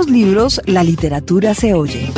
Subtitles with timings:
[0.00, 2.10] los libros, la literatura se oye.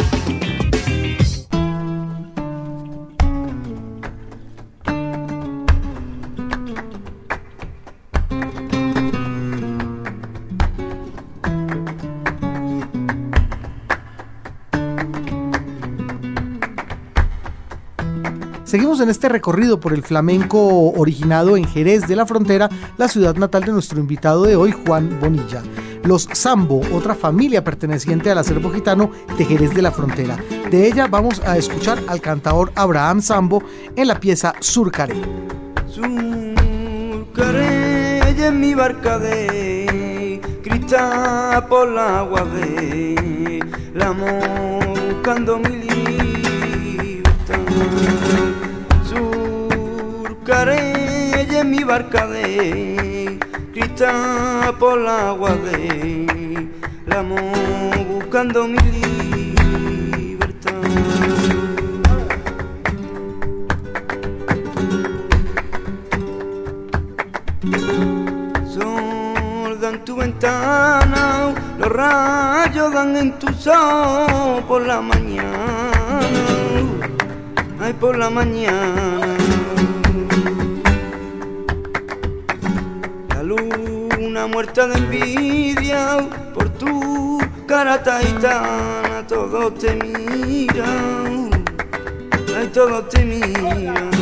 [18.64, 23.34] Seguimos en este recorrido por el flamenco originado en Jerez de la Frontera, la ciudad
[23.34, 25.62] natal de nuestro invitado de hoy, Juan Bonilla.
[26.05, 30.37] Los Sambo, otra familia perteneciente al acervo gitano de Jerez de la Frontera.
[30.70, 33.62] De ella vamos a escuchar al cantador Abraham Sambo
[33.95, 35.16] en la pieza Surcaré.
[35.87, 37.83] Surcaré
[38.46, 43.62] en mi barca de cristal por la agua de
[43.95, 47.59] la buscando mi libertad
[50.24, 53.12] surcaré en mi barca de
[53.73, 56.69] cristal por la agua de
[57.07, 57.23] la
[58.09, 60.73] buscando mi libertad.
[68.69, 76.20] Sol dan tu ventana, los rayos dan en tu sol por la mañana,
[77.80, 79.41] ay por la mañana.
[84.33, 91.50] Una muerta de envidia por tu cara taitana, todos te miran,
[92.56, 94.21] ay, todos te miran.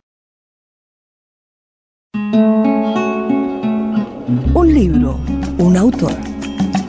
[4.71, 5.19] Un libro,
[5.57, 6.13] un autor.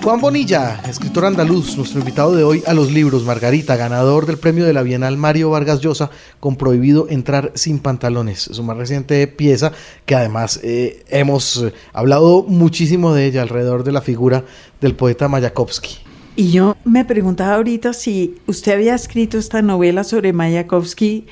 [0.04, 4.64] Juan Bonilla, escritor andaluz, nuestro invitado de hoy a los libros, Margarita, ganador del premio
[4.64, 9.72] de la Bienal Mario Vargas Llosa con Prohibido Entrar sin Pantalones, su más reciente pieza
[10.06, 14.44] que además eh, hemos eh, hablado muchísimo de ella alrededor de la figura
[14.80, 15.96] del poeta Mayakovsky.
[16.36, 21.26] Y yo me preguntaba ahorita si usted había escrito esta novela sobre Mayakovsky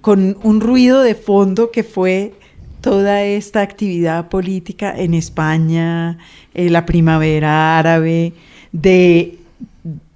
[0.00, 2.32] con un ruido de fondo que fue
[2.80, 6.18] toda esta actividad política en España,
[6.54, 8.32] eh, la primavera árabe,
[8.72, 9.38] de,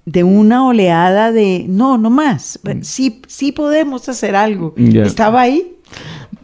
[0.05, 4.73] de, una oleada de, no, no más, sí, sí podemos hacer algo.
[4.77, 5.71] ¿Estaba ahí?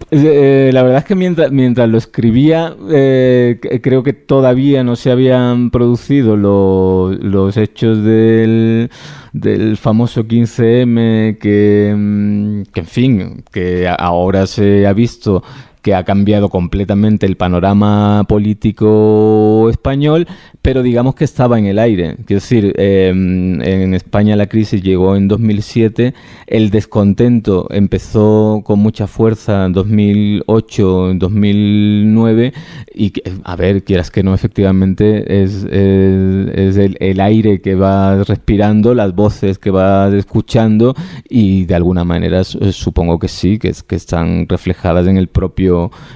[0.09, 5.12] Eh, la verdad es que mientras, mientras lo escribía, eh, creo que todavía no se
[5.12, 8.90] habían producido los hechos del,
[9.32, 15.44] del famoso 15M que, mm, que, en fin, que ahora se ha visto
[15.81, 20.28] que ha cambiado completamente el panorama político español,
[20.62, 22.18] pero digamos que estaba en el aire.
[22.25, 26.14] Quiero decir, em, en España la crisis llegó en 2007,
[26.47, 32.53] el descontento empezó con mucha fuerza en 2008, en 2009,
[32.94, 39.16] y a ver, quieras que no, efectivamente es, es, el, aire que va respirando, las
[39.16, 40.96] voces que va escuchando,
[41.30, 45.71] y de alguna manera supongo que sí, que, que están reflejadas en el propio,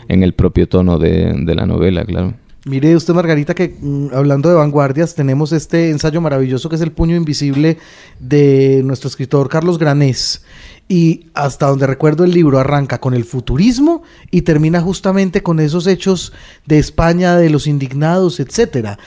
[0.07, 2.33] en el propio tono de, la novela, claro.
[2.67, 6.91] Mire usted, Margarita, que mm, hablando de vanguardias, tenemos este ensayo maravilloso que es El
[6.91, 7.77] puño invisible
[8.19, 10.43] de nuestro escritor Carlos Granés.
[10.87, 15.87] Y hasta donde recuerdo el libro arranca con el futurismo y termina justamente con esos
[15.87, 16.31] hechos
[16.65, 18.99] de España, de los indignados, etcétera.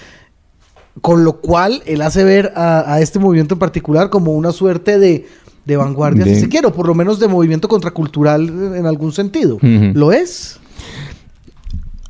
[1.00, 5.26] Con lo cual él hace ver a, este movimiento en particular como una suerte de,
[5.68, 9.58] de vanguardia, si se quiere, o por lo menos de movimiento contracultural en algún sentido.
[9.60, 10.58] ¿Lo es?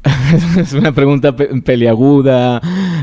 [0.60, 2.62] es una pregunta peliaguda.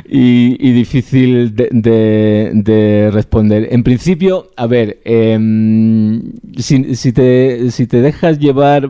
[0.09, 3.67] y, difícil de, responder.
[3.71, 6.21] En principio, a ver, em,
[6.57, 8.89] si, te, si te dejas llevar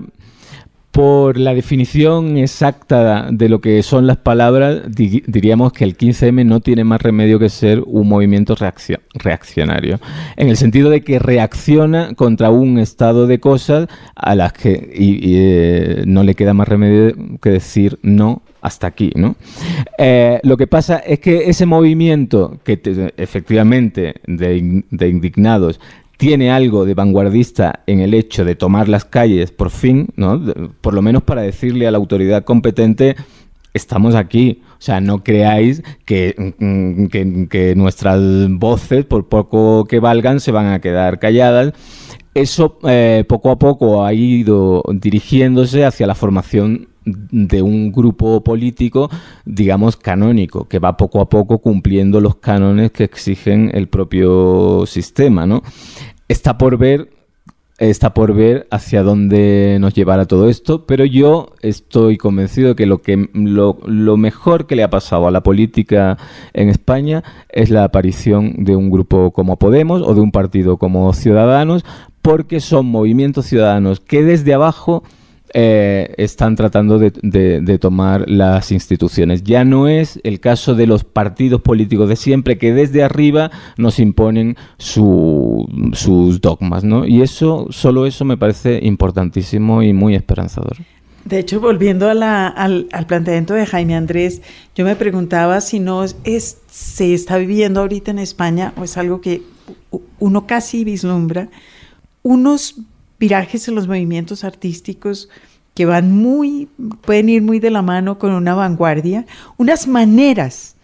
[0.95, 6.61] por la definición exacta de lo que son las palabras, diríamos que el 15M no
[6.61, 8.55] tiene más remedio que ser un movimiento
[9.13, 9.99] reaccionario,
[10.37, 16.03] en el sentido de que reacciona contra un estado de cosas a las que eh,
[16.07, 19.35] no le queda más remedio que decir no hasta aquí, ¿no?
[19.97, 22.79] Eh, lo que pasa es que ese movimiento que
[23.17, 25.81] efectivamente de indignados
[26.17, 30.41] tiene algo de vanguardista en el hecho de tomar las calles por fin, ¿no?
[30.81, 33.15] por lo menos para decirle a la autoridad competente,
[33.73, 34.61] estamos aquí.
[34.71, 38.19] O sea, no creáis que, mm, que, nuestras
[38.49, 41.73] voces, por poco que valgan, se van a quedar calladas.
[42.33, 49.09] Eso eh, poco a poco ha ido dirigiéndose hacia la formación de un grupo político,
[49.45, 55.45] digamos, canónico, que va poco a poco cumpliendo los cánones que exigen el propio sistema,
[55.45, 55.61] ¿no?
[56.27, 57.09] Está por ver
[57.77, 62.85] está por ver hacia dónde nos llevará todo esto, pero yo estoy convencido de que
[62.85, 66.17] lo, que lo, lo, mejor que le ha pasado a la política
[66.53, 71.11] en España es la aparición de un grupo como Podemos o de un partido como
[71.13, 71.83] Ciudadanos,
[72.21, 75.03] porque son movimientos ciudadanos que desde abajo
[75.57, 79.41] eh, están tratando de, tomar las instituciones.
[79.41, 83.99] Ya no es el caso de los partidos políticos de siempre que desde arriba nos
[83.99, 87.07] imponen sus dogmas, ¿no?
[87.07, 90.75] Y eso, solo eso me parece importantísimo y muy esperanzador.
[91.23, 94.41] De hecho, volviendo al, al, planteamiento de Jaime Andrés,
[94.75, 99.21] yo me preguntaba si no es, se está viviendo ahorita en España, o es algo
[99.21, 99.41] que
[100.19, 101.47] uno casi vislumbra,
[102.23, 102.75] unos
[103.19, 105.29] virajes en los movimientos artísticos
[105.73, 106.69] que van muy,
[107.01, 109.25] pueden ir muy de la mano con una vanguardia,
[109.57, 110.75] unas maneras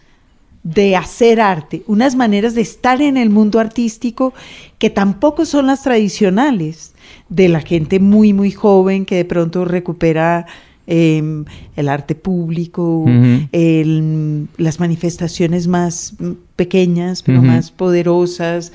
[0.64, 4.34] de hacer arte, unas maneras de estar en el mundo artístico
[4.78, 6.94] que tampoco son las tradicionales
[7.30, 10.46] de la gente muy, muy joven que de pronto recupera
[10.86, 11.46] em,
[11.76, 13.06] el arte público,
[14.58, 16.16] las manifestaciones más
[16.56, 18.72] pequeñas, pero más poderosas.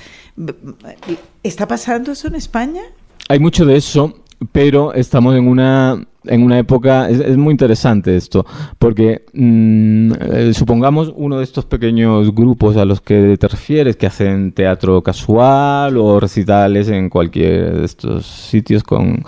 [1.43, 2.83] ¿Está pasando eso en España?
[3.29, 4.15] Hay mucho de eso,
[4.53, 8.45] pero estamos en una en una época es, muy interesante esto
[8.79, 14.07] porque mm, eh, supongamos uno de estos pequeños grupos a los que te refieres que
[14.07, 19.23] hacen teatro casual o recitales en cualquier de estos sitios con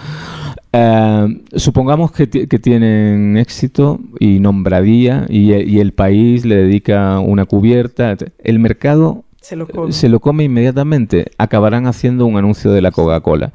[0.73, 8.17] eh, supongamos que, tienen éxito y nombradía y, y, el país le dedica una cubierta
[8.43, 12.91] el mercado se lo come, se lo come inmediatamente acabarán haciendo un anuncio de la
[12.91, 13.53] Coca-Cola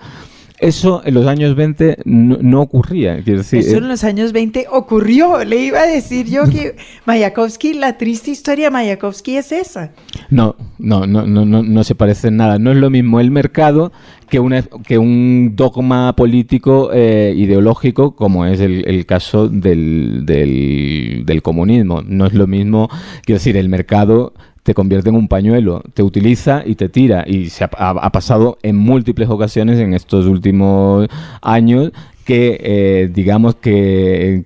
[0.63, 3.21] eso en los años 20 no, ocurría.
[3.23, 5.43] Quiero decir, Eso en los años 20 ocurrió.
[5.43, 6.75] Le iba a decir yo que
[7.05, 9.91] Mayakovsky, la triste historia de Mayakovsky es esa.
[10.29, 12.59] No, no, no, no, no, no se parece en nada.
[12.59, 13.91] No es lo mismo el mercado
[14.29, 21.41] que, una, que un dogma político eh, ideológico como es el, caso del, del, del
[21.41, 22.01] comunismo.
[22.01, 22.89] No es lo mismo,
[23.25, 24.33] quiero decir, el mercado
[24.63, 27.25] te convierte en un pañuelo, te utiliza y te tira.
[27.27, 31.07] Y se ha, pasado en múltiples ocasiones en estos últimos
[31.41, 31.91] años
[32.23, 34.45] que eh, digamos que,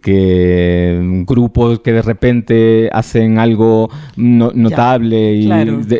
[1.27, 5.47] grupos que de repente hacen algo notable y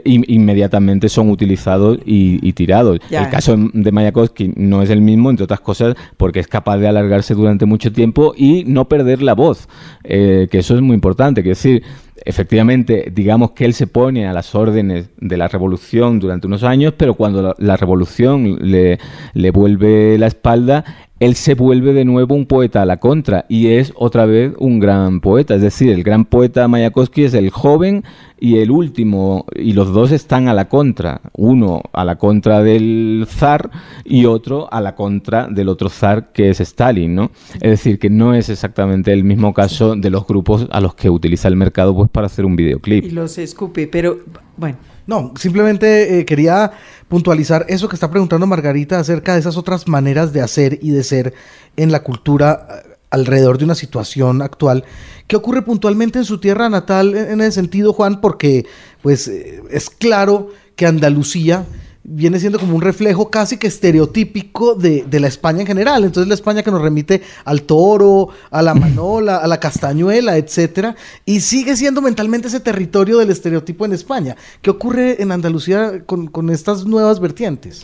[0.04, 3.00] inmediatamente son utilizados y, tirados.
[3.12, 6.88] El caso de Mayakovsky no es el mismo, entre otras cosas, porque es capaz de
[6.88, 9.68] alargarse durante mucho tiempo y no perder la voz,
[10.04, 11.44] eh, que eso es muy importante.
[11.44, 11.84] Que decir,
[12.28, 16.94] efectivamente, digamos que él se pone a las órdenes de la revolución durante unos años,
[16.98, 19.00] pero cuando la, revolución le,
[19.34, 20.84] le, vuelve la espalda,
[21.22, 24.80] él se vuelve de nuevo un poeta a la contra y es otra vez un
[24.80, 25.56] gran poeta.
[25.56, 28.04] Es decir, el gran poeta Mayakovsky es el joven
[28.40, 31.22] y el último, y los dos están a la contra.
[31.34, 33.70] Uno a la contra del zar
[34.06, 37.32] y otro a la contra del otro zar que es Stalin, ¿no?
[37.56, 41.10] Es decir, que no es exactamente el mismo caso de los grupos a los que
[41.10, 43.06] utiliza el mercado pues para hacer un videoclip.
[43.06, 44.20] Y los escupe, pero
[44.56, 44.78] bueno.
[45.08, 46.70] No, simplemente eh, quería
[47.08, 51.02] puntualizar eso que está preguntando Margarita acerca de esas otras maneras de hacer y de
[51.02, 51.34] ser
[51.78, 52.68] en la cultura
[53.10, 54.84] alrededor de una situación actual.
[55.28, 58.22] ¿Qué ocurre puntualmente en su tierra natal en ese sentido, Juan?
[58.22, 58.66] Porque
[59.02, 61.66] pues eh, es claro que Andalucía
[62.10, 66.06] viene siendo como un reflejo casi que estereotípico de, de, la España en general.
[66.06, 70.96] Entonces la España que nos remite al toro, a la manola, a la castañuela, etcétera,
[71.26, 74.38] y sigue siendo mentalmente ese territorio del estereotipo en España.
[74.62, 77.84] ¿Qué ocurre en Andalucía con, con estas nuevas vertientes?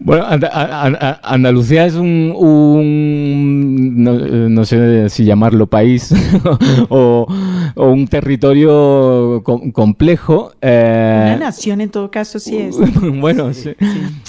[0.00, 0.44] Bueno, And
[1.22, 4.12] Andalucía es un, un no,
[4.48, 6.12] no, sé si llamarlo país
[6.88, 7.26] o,
[7.74, 10.52] o, un territorio com complejo.
[10.60, 11.34] Eh...
[11.36, 12.76] Una nación en todo caso sí es.
[13.20, 13.74] bueno, sí, sí.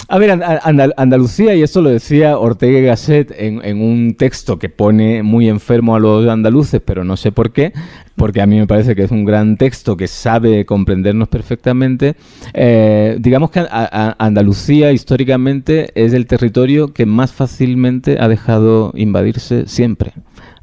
[0.08, 4.58] A ver, And Andalucía, y esto lo decía Ortega y Gasset en, en un texto
[4.58, 7.72] que pone muy enfermo a los andaluces, pero no sé por qué,
[8.16, 12.14] porque a mí me parece que es un gran texto que sabe comprendernos perfectamente.
[12.54, 18.92] Eh, digamos que a, a Andalucía históricamente es el territorio que más fácilmente ha dejado
[18.94, 20.12] invadirse siempre.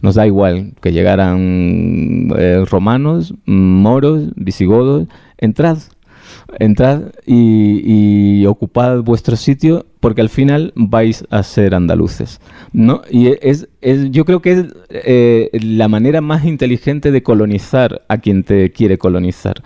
[0.01, 5.07] Nos da igual que llegaran eh, romanos, moros, visigodos,
[5.37, 5.77] entrad,
[6.57, 12.39] entrad y, y ocupad vuestro sitio porque al final vais a ser andaluces,
[12.71, 13.01] ¿no?
[13.09, 18.17] Y es, es yo creo que es eh, la manera más inteligente de colonizar a
[18.17, 19.61] quien te quiere colonizar.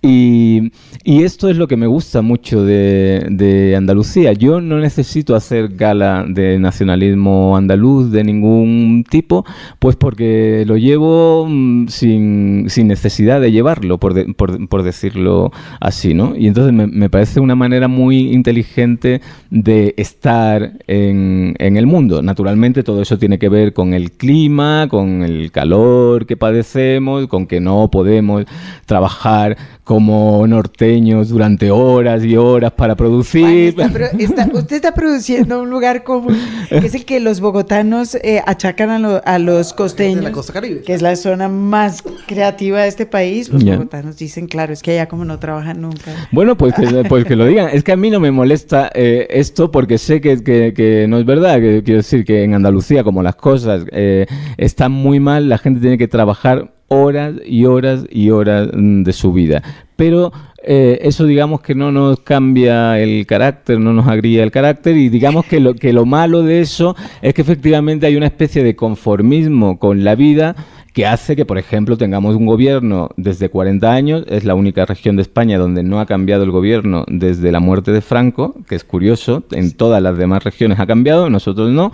[0.00, 0.70] Y,
[1.02, 4.32] y esto es lo que me gusta mucho de, de, Andalucía.
[4.32, 9.44] Yo no necesito hacer gala de nacionalismo andaluz de ningún tipo,
[9.80, 16.14] pues porque lo llevo mm, sin, sin, necesidad de llevarlo, por, por, por, decirlo así,
[16.14, 16.36] ¿no?
[16.36, 22.22] Y entonces me, me parece una manera muy inteligente de estar en, en, el mundo.
[22.22, 27.46] Naturalmente todo eso tiene que ver con el clima, con el calor que padecemos, con
[27.46, 28.44] que no podemos
[28.86, 29.56] trabajar
[29.88, 33.68] como norteños durante horas y horas para producir.
[33.68, 33.86] Está,
[34.18, 36.36] está, usted está produciendo un lugar común,
[36.68, 40.52] que es el que los bogotanos eh, achacan a, lo, a, los costeños, la costa
[40.52, 40.82] caribe.
[40.82, 43.48] que es la zona más creativa de este país.
[43.48, 43.76] Los yeah.
[43.76, 46.12] bogotanos dicen, claro, es que allá como no trabajan nunca.
[46.32, 47.70] Bueno, pues que, pues que lo digan.
[47.72, 51.16] Es que a mí no me molesta eh, esto porque sé que, que, que, no
[51.16, 51.60] es verdad.
[51.60, 54.26] Que, quiero decir que en Andalucía, como las cosas eh,
[54.58, 59.32] están muy mal, la gente tiene que trabajar horas y horas y horas de su
[59.32, 59.62] vida.
[59.96, 64.96] Pero eh, eso digamos que no nos cambia el carácter, no nos agría el carácter
[64.96, 68.62] y digamos que lo, que lo malo de eso es que efectivamente hay una especie
[68.62, 70.56] de conformismo con la vida
[70.92, 75.16] que hace que, por ejemplo, tengamos un gobierno desde 40 años, es la única región
[75.16, 78.84] de España donde no ha cambiado el gobierno desde la muerte de Franco, que es
[78.84, 81.92] curioso, en todas las demás regiones ha cambiado, nosotros no,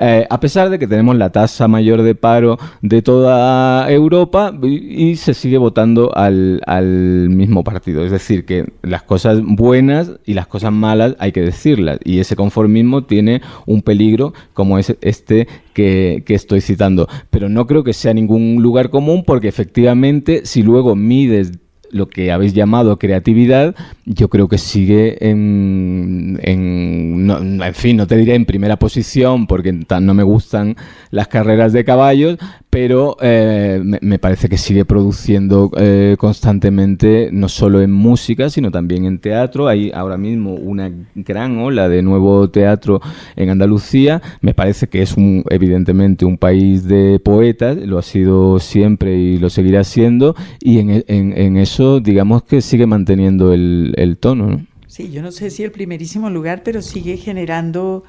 [0.00, 5.10] eh, a pesar de que tenemos la tasa mayor de paro de toda Europa y,
[5.10, 8.04] y se sigue votando al, al, mismo partido.
[8.04, 12.36] Es decir, que las cosas buenas y las cosas malas hay que decirlas, y ese
[12.36, 17.92] conformismo tiene un peligro como es este que, que estoy citando, pero no creo que
[17.92, 21.52] sea ningún lugar común porque efectivamente si luego mides
[21.94, 23.74] lo que habéis llamado creatividad,
[24.04, 29.46] yo creo que sigue en, en, no, en fin, no te diré en primera posición
[29.46, 30.76] porque no me gustan
[31.10, 32.38] las carreras de caballos,
[32.74, 39.04] pero eh, me, parece que sigue produciendo eh, constantemente, no solo en música, sino también
[39.04, 39.68] en teatro.
[39.68, 43.00] Hay ahora mismo una gran ola de nuevo teatro
[43.36, 44.20] en Andalucía.
[44.40, 49.38] Me parece que es un, evidentemente un país de poetas, lo ha sido siempre y
[49.38, 54.48] lo seguirá siendo, y en, en eso, digamos que sigue manteniendo el, el tono.
[54.48, 54.66] ¿no?
[54.86, 58.04] Sí, yo no sé si el primerísimo lugar, pero sigue generando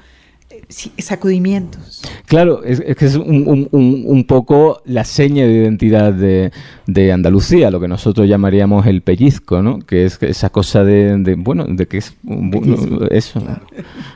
[0.98, 2.02] sacudimientos.
[2.26, 6.52] Claro, es, es que es un, un, un, poco la seña de identidad de,
[6.86, 9.80] de, Andalucía, lo que nosotros llamaríamos el pellizco, ¿no?
[9.80, 13.40] Que es esa cosa de, de bueno, de que es bueno, eso.
[13.40, 13.62] Claro.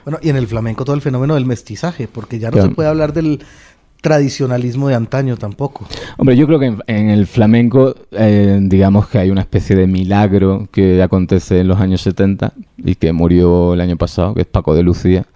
[0.05, 2.69] Bueno, y en el flamenco todo el fenómeno del mestizaje, porque ya no claro.
[2.69, 3.41] se puede hablar del
[4.01, 5.87] tradicionalismo de antaño tampoco.
[6.17, 10.69] Hombre, yo creo que en, el flamenco, eh, digamos que hay una especie de milagro
[10.73, 14.75] que acontece en los años 70 y que murió el año pasado, que es Paco
[14.75, 15.27] de Lucía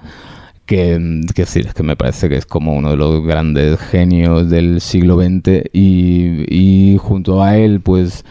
[0.67, 4.49] que, que decir, es que me parece que es como uno de los grandes genios
[4.49, 8.25] del siglo XX y, junto a él, pues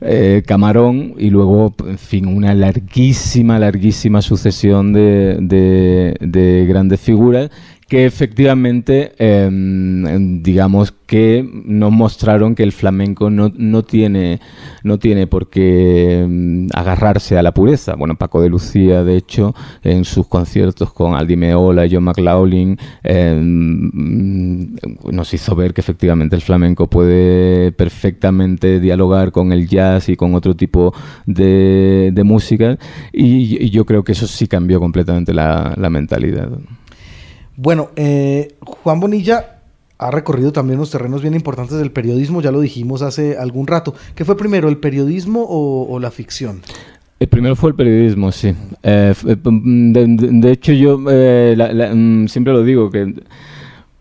[0.00, 7.50] eh, Camarón y luego, en fin, una larguísima, larguísima sucesión de, de grandes figuras
[7.88, 9.48] que efectivamente, eh,
[10.42, 14.40] digamos que nos mostraron que el flamenco no, no, tiene,
[14.82, 17.94] no tiene por qué eh, agarrarse a la pureza.
[17.94, 22.78] Bueno, Paco de Lucía, de hecho, en sus conciertos con Aldi Meola y John McLaughlin,
[25.12, 30.34] nos hizo ver que efectivamente el flamenco puede perfectamente dialogar con el jazz y con
[30.34, 30.94] otro tipo
[31.26, 32.78] de, música.
[33.12, 36.48] Y, y, yo creo que eso sí cambió completamente la mentalidad.
[37.56, 39.54] Bueno, eh, Juan Bonilla
[39.98, 43.94] ha recorrido también unos terrenos bien importantes del periodismo, ya lo dijimos hace algún rato.
[44.14, 46.60] ¿Qué fue primero, el periodismo o, la ficción?
[47.20, 48.48] El primero fue el periodismo, sí.
[48.82, 49.92] Eh, eh, mm,
[50.40, 51.56] de, hecho, yo eh,
[51.94, 53.14] mm, siempre lo digo, que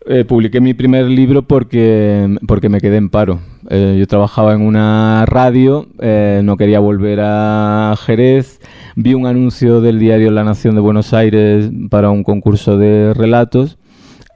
[0.06, 3.40] eh, publiqué mi primer libro porque, porque me quedé en paro.
[3.70, 8.60] Eh, yo trabajaba en una radio, eh, no quería volver a Jerez,
[8.96, 13.78] vi un anuncio del diario La Nación de Buenos Aires para un concurso de relatos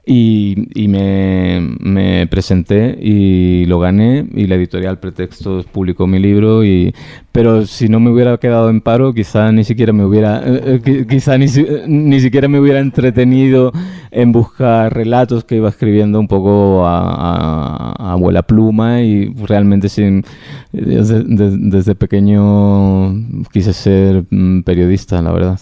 [0.06, 6.94] y, me, me presenté y lo gané y la editorial Pretextos publicó mi libro y
[7.38, 10.80] pero si no me hubiera quedado en paro quizá ni siquiera me hubiera eh, eh,
[10.84, 13.70] qui- quizá ni, eh, ni siquiera me hubiera entretenido
[14.10, 19.88] en buscar relatos que iba escribiendo un poco a, a- a abuela pluma y realmente
[19.88, 20.24] sin
[20.72, 23.14] desde, de- desde pequeño
[23.52, 25.60] quise ser mm, periodista la verdad.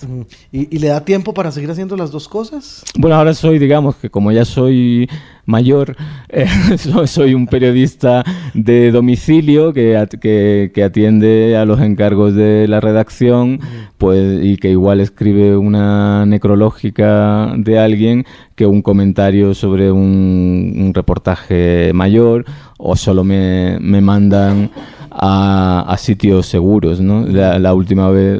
[0.52, 2.84] ¿Y, y le da tiempo para seguir haciendo las dos cosas?
[2.98, 5.10] bueno, ahora soy, digamos, que como ya soy
[5.46, 5.96] mayor,
[6.28, 8.24] eh, so- soy un periodista
[8.54, 13.60] de domicilio que, at- que, que atiende a los encargos de la redacción
[13.98, 18.24] pues, y que igual escribe una necrológica de alguien
[18.54, 22.44] que un comentario sobre un, un reportaje mayor
[22.78, 24.70] o solo me, me mandan
[25.10, 27.24] a, a sitios seguros, ¿no?
[27.26, 28.38] La, la última vez,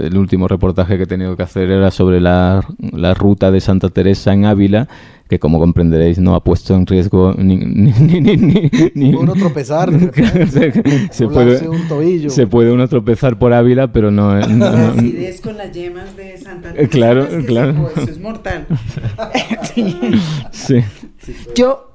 [0.00, 3.90] el último reportaje que he tenido que hacer era sobre la, la ruta de Santa
[3.90, 4.88] Teresa en Ávila,
[5.28, 7.56] que como comprenderéis no ha puesto en riesgo ni...
[7.56, 10.72] ni, ni, ni, ni- ni- Uno tropezar, de repente, se,
[11.12, 12.30] se puede, un tobillo.
[12.30, 14.34] se puede uno tropezar por Ávila, pero no...
[14.34, 17.90] no- La no- acidez con las yemas de Santa Eh, claro, Es que claro.
[17.90, 18.66] Eso, eso es mortal.
[19.74, 19.96] Sí.
[20.52, 20.84] sí.
[21.54, 21.90] Yo,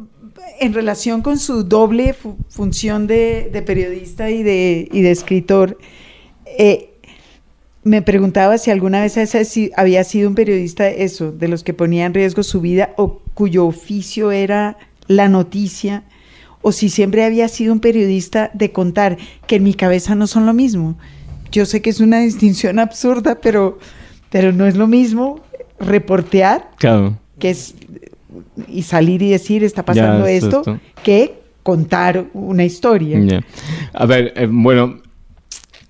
[0.59, 5.77] en relación con su doble fu- función de, de periodista y de, y de escritor,
[6.45, 6.89] eh,
[7.83, 9.17] me preguntaba si alguna vez
[9.75, 13.65] había sido un periodista eso, de los que ponía en riesgo su vida o cuyo
[13.65, 16.03] oficio era la noticia,
[16.61, 20.45] o si siempre había sido un periodista de contar, que en mi cabeza no son
[20.45, 20.97] lo mismo.
[21.51, 23.79] Yo sé que es una distinción absurda, pero,
[24.29, 25.41] pero no es lo mismo
[25.79, 27.17] reportear Claro.
[27.39, 27.75] que es
[28.67, 30.79] y salir y decir está pasando Ya, es esto, esto.
[31.03, 33.19] que contar una historia.
[33.19, 33.41] Ya.
[33.93, 35.01] A ver, eh, bueno,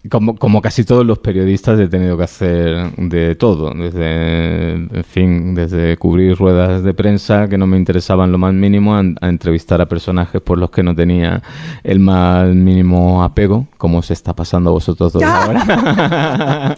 [0.09, 5.55] como, como casi todos los periodistas he tenido que hacer de todo, desde, en fin,
[5.55, 9.79] desde cubrir ruedas de prensa que no me interesaban lo más mínimo, a, a entrevistar
[9.81, 11.41] a personajes por los que no tenía
[11.85, 16.75] el más mínimo apego, como se está pasando a vosotros dos ahora.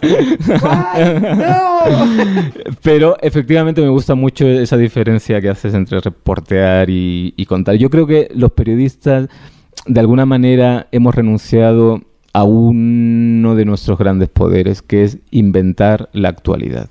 [2.82, 7.74] Pero efectivamente me gusta mucho esa diferencia que haces entre reportear y, y contar.
[7.74, 9.28] Yo creo que los periodistas,
[9.84, 12.02] de alguna manera, hemos renunciado
[12.36, 16.90] a uno de nuestros grandes poderes, que es inventar la actualidad.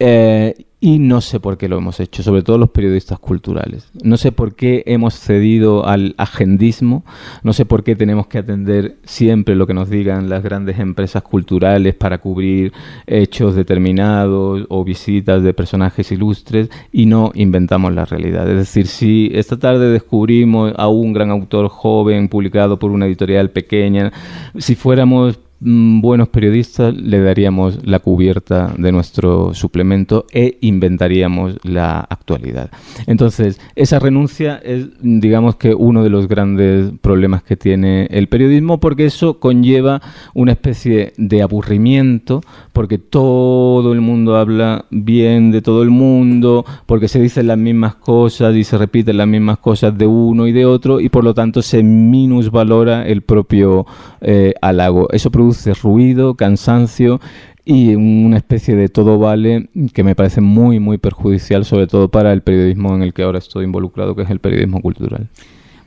[0.00, 3.90] Eh, y no sé por qué lo hemos hecho, sobre todo los periodistas culturales.
[4.04, 7.04] No sé por qué hemos cedido al agendismo,
[7.42, 11.24] no sé por qué tenemos que atender siempre lo que nos digan las grandes empresas
[11.24, 12.72] culturales para cubrir
[13.04, 18.48] hechos determinados o visitas de personajes ilustres y no inventamos la realidad.
[18.48, 23.50] Es decir, si esta tarde descubrimos a un gran autor joven publicado por una editorial
[23.50, 24.12] pequeña,
[24.56, 32.70] si fuéramos buenos periodistas le daríamos la cubierta de nuestro suplemento e inventaríamos la actualidad.
[33.06, 38.80] Entonces, esa renuncia es, digamos que, uno de los grandes problemas que tiene el periodismo,
[38.80, 40.02] porque eso conlleva
[40.34, 42.42] una especie de aburrimiento,
[42.72, 47.94] porque todo el mundo habla bien de todo el mundo, porque se dicen las mismas
[47.94, 51.32] cosas y se repiten las mismas cosas de uno y de otro, y por lo
[51.32, 53.86] tanto se minusvalora el propio
[54.20, 55.08] eh, halago.
[55.10, 55.45] Eso produce
[55.82, 57.20] ruido, cansancio
[57.64, 62.32] y una especie de todo vale que me parece muy, muy perjudicial, sobre todo para
[62.32, 65.28] el periodismo en el que ahora estoy involucrado, que es el periodismo cultural.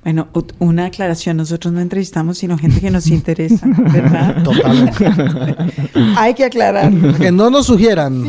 [0.04, 0.28] Bueno,
[0.60, 4.44] una aclaración, nosotros no entrevistamos sino gente que nos interesa, ¿verdad?
[4.44, 5.06] Totalmente.
[6.18, 6.92] Hay que aclarar.
[7.18, 8.24] Que no nos sugieran,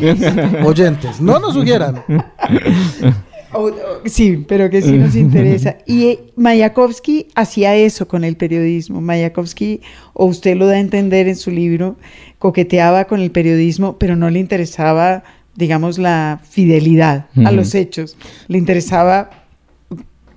[0.64, 2.02] oyentes, no nos sugieran.
[3.52, 3.72] O- o-
[4.06, 5.78] sí, pero que sí nos interesa.
[5.86, 9.00] Y eh, Mayakovsky hacía eso con el periodismo.
[9.00, 9.80] Mayakovsky,
[10.12, 11.96] o usted lo da a entender en su libro,
[12.38, 15.24] coqueteaba con el periodismo, pero no le interesaba,
[15.56, 18.16] digamos, la fidelidad a los hechos.
[18.48, 19.30] Le interesaba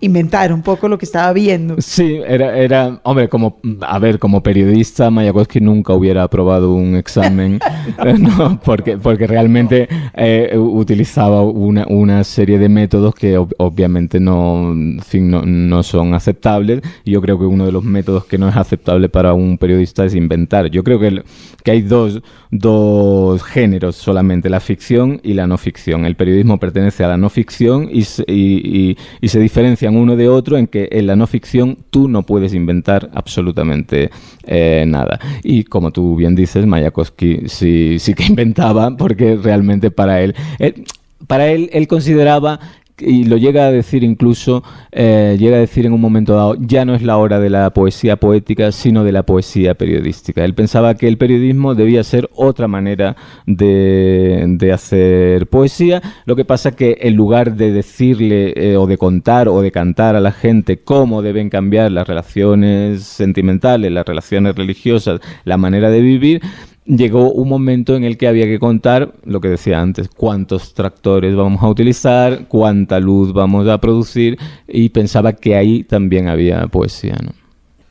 [0.04, 1.76] inventar un poco lo que estaba viendo.
[1.80, 7.60] Sí, era, era, hombre, como, a ver, como periodista, Mayakovsky nunca hubiera aprobado un examen,
[8.06, 13.54] eh, no, porque, porque realmente eh, u- utilizaba una, una serie de métodos que ob-
[13.58, 16.82] obviamente no, en fin, no, no son aceptables.
[17.04, 20.06] Y yo creo que uno de los métodos que no es aceptable para un periodista
[20.06, 20.68] es inventar.
[20.70, 21.24] Yo creo que, el-
[21.64, 26.06] que hay dos, dos géneros solamente, la ficción y la no ficción.
[26.06, 30.30] El periodismo pertenece a la no ficción y y, y- y se diferencian uno de
[30.30, 34.10] otro en que en la no ficción tú no puedes inventar absolutamente
[34.46, 35.20] eh, nada.
[35.44, 40.86] Y como tú bien dices, Mayakovsky sí, sí que inventaba porque realmente para él, él
[41.28, 42.60] para él, él consideraba
[43.00, 46.86] y lo llega a decir incluso, eh, llega a decir en un momento dado, ya
[46.86, 50.44] no es la hora de la poesía poética, sino de la poesía periodística.
[50.44, 56.46] Él pensaba que el periodismo debía ser otra manera de, de hacer poesía, lo que
[56.46, 60.32] pasa que en lugar de decirle eh, o de contar o de cantar a la
[60.32, 66.42] gente cómo deben cambiar las relaciones sentimentales, las relaciones religiosas, la manera de vivir,
[66.86, 71.36] llegó un momento en el que había que contar lo que decía antes, cuántos tractores
[71.36, 77.18] vamos a utilizar, cuánta luz vamos a producir y pensaba que ahí también había poesía.
[77.24, 77.32] ¿no?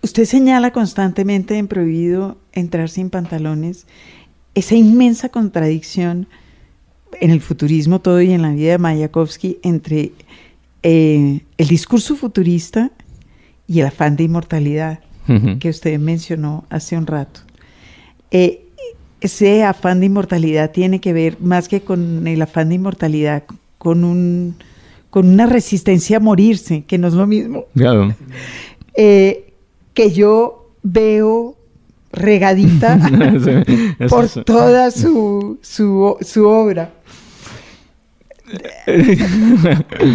[0.02, 3.86] Usted señala constantemente en Prohibido entrar sin pantalones
[4.54, 6.26] esa inmensa contradicción
[7.20, 10.12] en el futurismo todo y en la vida de Mayakovsky entre
[10.82, 12.90] eh, el discurso futurista
[13.66, 15.00] y el afán de inmortalidad
[15.60, 17.40] que usted mencionó hace un rato.
[18.32, 18.66] Eh,
[19.26, 23.44] ese afán de inmortalidad tiene que ver más que con el afán de inmortalidad,
[23.78, 24.54] con un
[25.10, 27.64] con una resistencia a morirse, que no es lo mismo.
[27.74, 28.14] Claro.
[28.94, 29.52] Eh,
[29.92, 31.54] que yo veo
[32.12, 32.98] regadita
[34.08, 36.90] por toda su, su, su obra.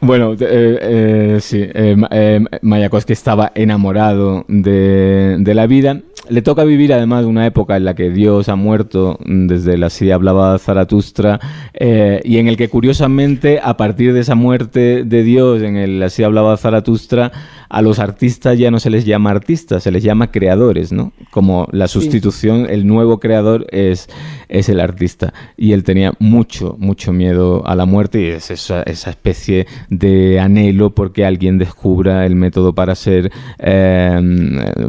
[0.00, 6.00] Bueno, eh, eh, sí, eh, Ma- eh, Mayakovsky estaba enamorado de, de la vida.
[6.28, 9.88] Le toca vivir además una época en la que Dios ha muerto, mm, desde la
[9.88, 11.40] así hablaba Zaratustra,
[11.74, 16.02] eh, y en el que curiosamente, a partir de esa muerte de Dios, en el
[16.02, 17.32] así hablaba Zaratustra,
[17.68, 21.12] a los artistas ya no se les llama artistas, se les llama creadores, ¿no?
[21.30, 24.08] Como la sustitución, el nuevo creador es,
[24.48, 25.34] es el artista.
[25.56, 30.40] Y él tenía mucho, mucho miedo a la muerte y es esa, esa especie de
[30.40, 34.20] anhelo porque alguien descubra el método para ser, eh,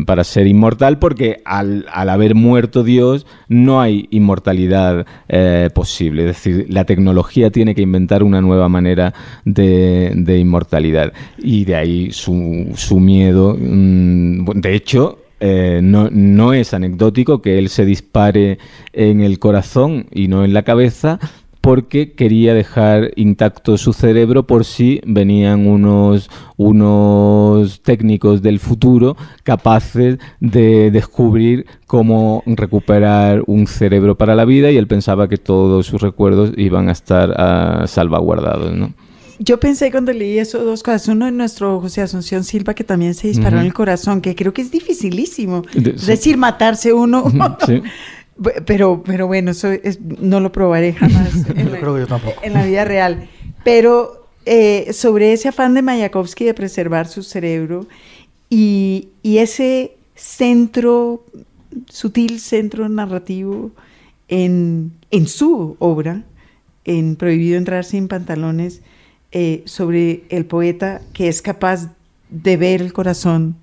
[0.05, 6.29] para ser inmortal, porque al, haber muerto Dios no hay inmortalidad eh, posible.
[6.29, 9.13] Es decir, la tecnología tiene que inventar una nueva manera
[9.45, 11.13] de, inmortalidad.
[11.37, 13.55] Y de ahí su, su miedo.
[13.59, 18.59] mm, De hecho, eh, no, no es anecdótico que él se dispare
[18.91, 21.19] en el corazón y no en la cabeza
[21.61, 30.17] porque quería dejar intacto su cerebro por si venían unos, unos técnicos del futuro capaces
[30.39, 36.01] de descubrir cómo recuperar un cerebro para la vida y él pensaba que todos sus
[36.01, 38.93] recuerdos iban a estar ah, salvaguardados, ¿no?
[39.41, 41.07] Yo pensé cuando leí eso dos cosas.
[41.07, 43.67] Uno en nuestro José Asunción Silva, que también se disparó en Ujú.
[43.67, 45.61] el corazón, que creo que es dificilísimo.
[45.73, 47.23] De- decir, matarse uno.
[47.65, 47.81] Sí.
[48.65, 52.39] Pero, pero bueno, eso es- no lo probaré jamás en, la, creo que yo tampoco.
[52.41, 53.27] en la vida real.
[53.63, 57.85] Pero eh, sobre ese afán de Mayakovsky de preservar su cerebro
[58.49, 61.25] y, y ese centro,
[61.89, 63.71] sutil centro narrativo
[64.27, 66.23] en, en su obra,
[66.85, 68.81] en Prohibido entrar sin pantalones,
[69.31, 71.91] eh, sobre el poeta que es capaz
[72.29, 73.55] de ver el corazón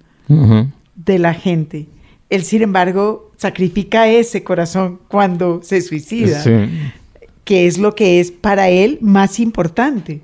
[0.96, 1.86] de la gente.
[2.30, 6.51] Él, sin embargo, sacrifica ese corazón cuando se suicida, Sí.
[7.44, 10.20] que es lo que es para él más importante.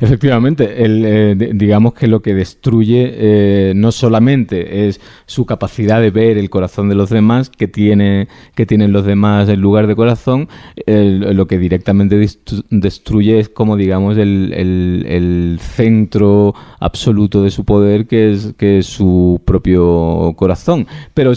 [0.00, 6.00] Efectivamente, el, eh, di- digamos que lo que destruye eh, no solamente es su capacidad
[6.00, 9.86] de ver el corazón de los demás, que, tiene, que tienen los demás en lugar
[9.86, 10.48] de corazón,
[10.86, 17.64] lo que directamente destru- destruye es como, digamos, el, el- el centro absoluto de su
[17.64, 20.86] poder, que es, que es su propio corazón.
[21.14, 21.32] Pero,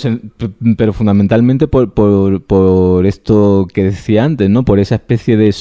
[0.78, 4.64] pero fundamentalmente por, por, por esto que decía antes, ¿no?
[4.66, 5.54] Por esa especie de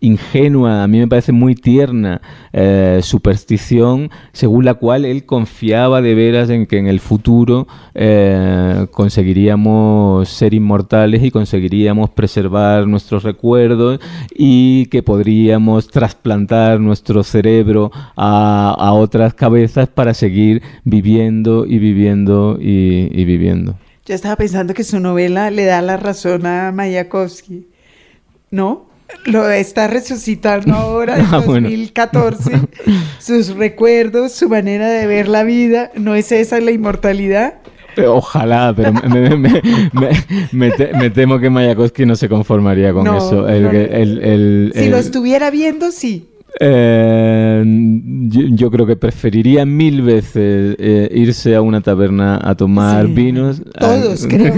[0.00, 2.20] ingenua, a mí me parece muy tierna
[2.52, 8.86] eh, superstición según la cual él confiaba de veras en que en el futuro eh,
[8.90, 14.00] conseguiríamos ser inmortales y conseguiríamos preservar nuestros recuerdos
[14.34, 22.58] y que podríamos trasplantar nuestro cerebro a, a otras cabezas para seguir viviendo y viviendo
[22.60, 23.76] y, y viviendo.
[24.04, 27.66] Yo estaba pensando que su novela le da la razón a Mayakovsky,
[28.52, 28.86] ¿no?
[29.24, 31.68] Lo está resucitando ahora en Ah, bueno.
[31.68, 32.50] 2014.
[33.18, 37.54] Sus recuerdos, su manera de ver la vida, ¿no es esa la inmortalidad?
[38.06, 40.10] Ojalá, pero me, me- me- me-
[40.52, 43.48] me te- me temo que Mayakovsky no se conformaría con No, eso.
[43.48, 46.28] El- no, el- el- Si lo estuviera viendo, sí.
[46.58, 47.62] Eh,
[48.28, 53.12] yo, yo creo que preferiría mil veces eh, irse a una taberna a tomar Sí,
[53.12, 54.54] vinos todos, a- creo.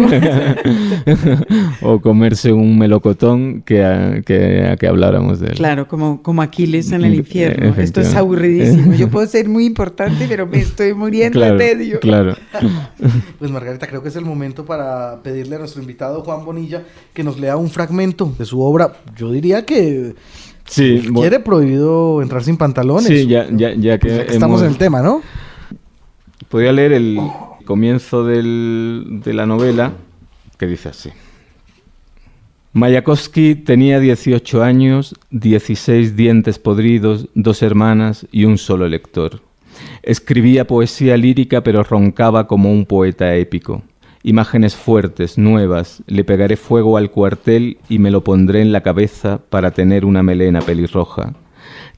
[1.83, 5.55] o comerse un melocotón que a que, a que habláramos de él.
[5.55, 7.75] Claro, como, como Aquiles en el Mm, infierno.
[7.77, 8.95] Esto es aburridísimo.
[8.95, 12.01] Yo puedo ser muy importante, pero me estoy muriendo Claro, de tedio.
[12.01, 12.37] claro.
[13.39, 17.23] Pues Margarita, creo que es el momento para pedirle a nuestro invitado Juan Bonilla que
[17.23, 18.93] nos lea un fragmento de su obra.
[19.17, 20.15] Yo diría que
[20.69, 23.07] Sí, quiere prohibido entrar sin pantalones.
[23.07, 25.23] sí, ya, ya, ya que Ya que estamos hemos- en el tema, ¿no?
[26.49, 27.19] Podría leer el
[27.65, 29.93] comienzo del- de la novela,
[30.59, 31.11] que dice así.
[32.73, 39.41] Mayakovsky tenía 18 años, 16 dientes podridos, dos hermanas y un solo lector.
[40.03, 43.83] Escribía poesía lírica pero roncaba como un poeta épico.
[44.23, 49.41] Imágenes fuertes, nuevas, le pegaré fuego al cuartel y me lo pondré en la cabeza
[49.49, 51.35] para tener una melena pelirroja.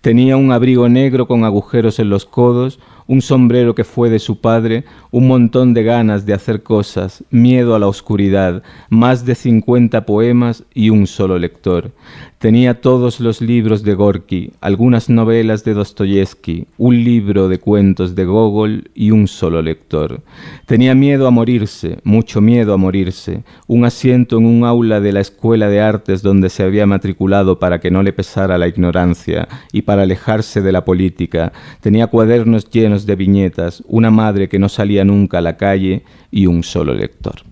[0.00, 2.78] Tenía un abrigo negro con agujeros en los codos,
[3.10, 7.74] un sombrero que fue de su padre, un montón de ganas de hacer cosas, miedo
[7.74, 11.90] a la oscuridad, más de 50 poemas y un solo lector.
[12.38, 18.24] Tenía todos los libros de Gorky, algunas novelas de Dostoyevsky, un libro de cuentos de
[18.24, 20.22] Gogol y un solo lector.
[20.64, 25.20] Tenía miedo a morirse, mucho miedo a morirse, un asiento en un aula de la
[25.20, 29.82] Escuela de Artes donde se había matriculado para que no le pesara la ignorancia y
[29.82, 31.52] para alejarse de la política.
[31.82, 36.46] Tenía cuadernos llenos de viñetas, una madre que no salía nunca a la calle y
[36.46, 37.42] un solo lector.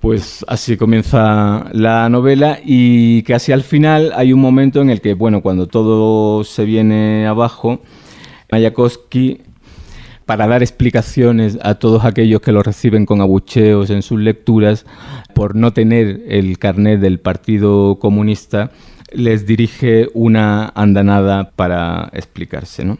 [0.00, 5.14] Pues así comienza la novela y casi al final hay un momento en el que,
[5.14, 7.80] bueno, cuando todo se viene abajo,
[8.52, 9.40] Mayakovsky,
[10.26, 14.84] para dar explicaciones a todos aquellos que lo reciben con abucheos en sus lecturas,
[15.34, 18.72] por no tener el carnet del Partido Comunista,
[19.12, 22.98] les dirige una andanada para explicarse, ¿no?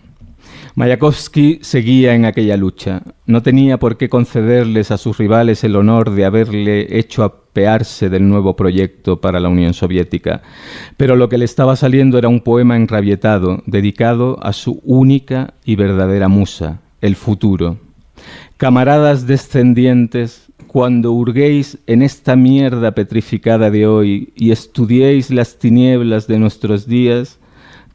[0.77, 3.01] Mayakovsky seguía en aquella lucha.
[3.25, 8.29] No tenía por qué concederles a sus rivales el honor de haberle hecho apearse del
[8.29, 10.43] nuevo proyecto para la Unión Soviética.
[10.99, 15.77] Pero lo que le estaba saliendo era un poema enrabietado, dedicado a su única y
[15.77, 17.79] verdadera musa, el futuro.
[18.59, 26.39] Camaradas descendientes, cuando hurguéis en esta mierda petrificada de hoy y estudiéis las tinieblas de
[26.39, 27.39] nuestros días,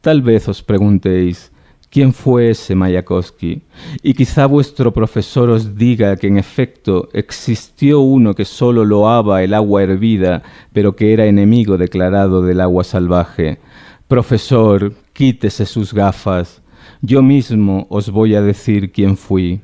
[0.00, 1.51] tal vez os preguntéis,
[1.92, 3.60] ¿Quién fue ese Mayakovsky?
[4.02, 9.52] Y quizá vuestro profesor os diga que en efecto existió uno que solo loaba el
[9.52, 13.58] agua hervida, pero que era enemigo declarado del agua salvaje.
[14.08, 16.62] Profesor, quítese sus gafas.
[17.02, 19.60] Yo mismo os voy a decir quién fui.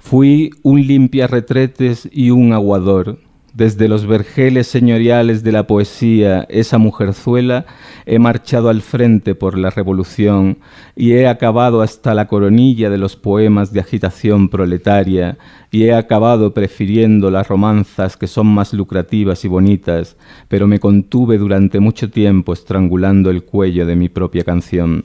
[0.00, 3.20] Fui un limpiarretretes y un aguador.
[3.58, 7.66] Desde los vergeles señoriales de la poesía, esa mujerzuela,
[8.06, 10.58] he marchado al frente por la revolución
[10.94, 15.38] y he acabado hasta la coronilla de los poemas de agitación proletaria
[15.72, 20.16] y he acabado prefiriendo las romanzas que son más lucrativas y bonitas,
[20.46, 25.04] pero me contuve durante mucho tiempo estrangulando el cuello de mi propia canción.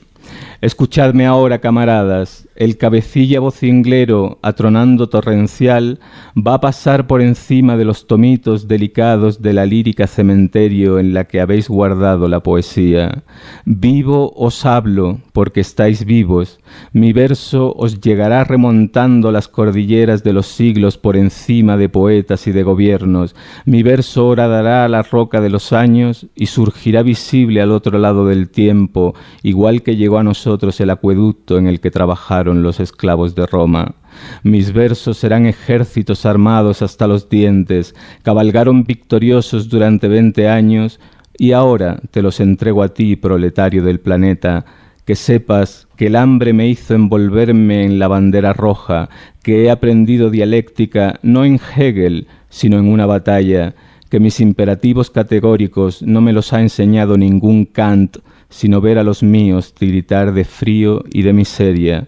[0.64, 6.00] Escuchadme ahora, camaradas, el cabecilla vocinglero, atronando torrencial,
[6.34, 11.24] va a pasar por encima de los tomitos delicados de la lírica cementerio en la
[11.24, 13.24] que habéis guardado la poesía.
[13.66, 16.60] Vivo os hablo, porque estáis vivos.
[16.94, 22.52] Mi verso os llegará remontando las cordilleras de los siglos por encima de poetas y
[22.52, 23.36] de gobiernos.
[23.66, 28.26] Mi verso horadará a la roca de los años y surgirá visible al otro lado
[28.26, 33.34] del tiempo, igual que llegó a nosotros el acueducto en el que trabajaron los esclavos
[33.34, 33.94] de Roma.
[34.42, 41.00] Mis versos serán ejércitos armados hasta los dientes, cabalgaron victoriosos durante veinte años,
[41.36, 44.64] y ahora te los entrego a ti, proletario del planeta,
[45.04, 49.08] que sepas que el hambre me hizo envolverme en la bandera roja,
[49.42, 53.74] que he aprendido dialéctica no en Hegel, sino en una batalla,
[54.08, 58.18] que mis imperativos categóricos no me los ha enseñado ningún Kant,
[58.54, 62.06] sino ver a los míos tiritar de frío y de miseria.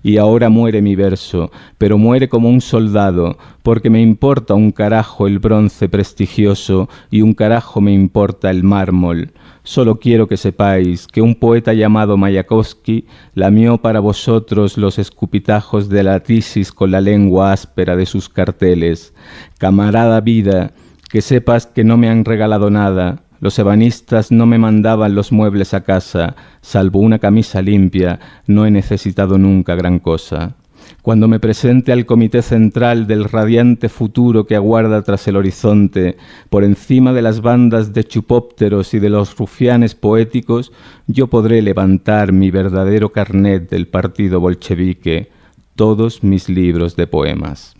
[0.00, 5.26] Y ahora muere mi verso, pero muere como un soldado, porque me importa un carajo
[5.26, 9.32] el bronce prestigioso y un carajo me importa el mármol.
[9.64, 16.04] Solo quiero que sepáis que un poeta llamado Mayakovsky lamió para vosotros los escupitajos de
[16.04, 19.14] la tisis con la lengua áspera de sus carteles.
[19.58, 20.70] Camarada vida,
[21.10, 25.74] que sepas que no me han regalado nada, los ebanistas no me mandaban los muebles
[25.74, 30.56] a casa, salvo una camisa limpia, no he necesitado nunca gran cosa.
[31.02, 36.16] Cuando me presente al comité central del radiante futuro que aguarda tras el horizonte,
[36.50, 40.72] por encima de las bandas de chupópteros y de los rufianes poéticos,
[41.06, 45.30] yo podré levantar mi verdadero carnet del partido bolchevique,
[45.76, 47.77] todos mis libros de poemas.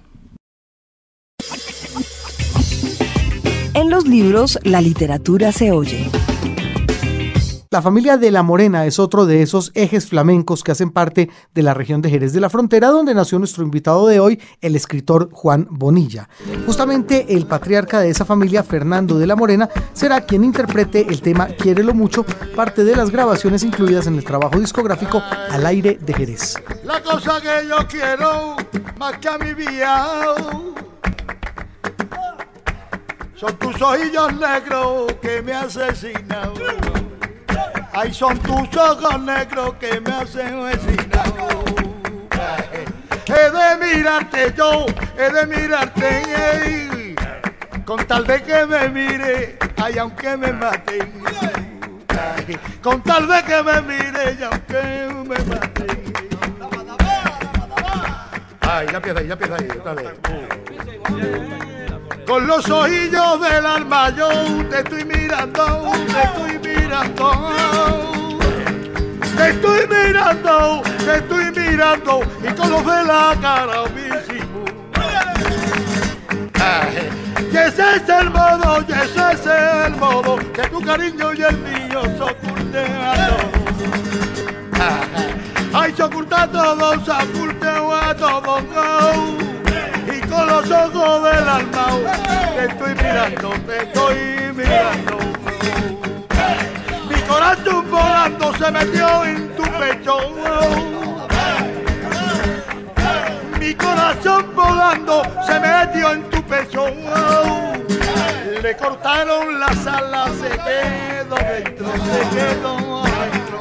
[3.98, 6.08] Los libros, la literatura se oye.
[7.68, 11.62] La familia de La Morena es otro de esos ejes flamencos que hacen parte de
[11.64, 15.30] la región de Jerez de la Frontera, donde nació nuestro invitado de hoy, el escritor
[15.32, 16.28] Juan Bonilla.
[16.64, 21.48] Justamente el patriarca de esa familia, Fernando de La Morena, será quien interprete el tema
[21.48, 26.54] Quiérelo mucho, parte de las grabaciones incluidas en el trabajo discográfico Al aire de Jerez.
[26.84, 28.54] La cosa que yo quiero
[28.96, 30.36] más que a mi vida
[33.38, 36.52] son tus ojillos negros que me asesinan.
[37.92, 41.22] Ay, son tus ojos negros que me hacen vecino.
[43.26, 47.14] He de mirarte yo, he de mirarte
[47.84, 51.22] con tal de que me mire, ay, aunque me maten.
[52.82, 56.12] Con tal de que me mire, y aunque me maten.
[58.60, 61.77] Ay, ya empieza ahí, ya empieza ahí, vez.
[62.28, 64.28] Con los ojillos del alma yo
[64.68, 67.56] te estoy mirando, te estoy mirando.
[69.34, 74.64] Te estoy mirando, te estoy mirando y con los de la cara mismo.
[77.50, 79.46] Y ese es el modo, y ese es
[79.86, 82.34] el modo que tu cariño y el mío se todos.
[85.72, 88.62] Ay, se oculta a todos, se oculta a todos.
[88.64, 89.57] no.
[90.46, 91.86] Los ojos del alma
[92.56, 94.16] te estoy mirando, te estoy
[94.54, 95.18] mirando.
[97.08, 100.18] Mi corazón volando se metió en tu pecho.
[103.58, 106.86] Mi corazón volando se metió en tu pecho.
[108.62, 113.58] Le cortaron las alas, se quedó dentro, se quedó adentro.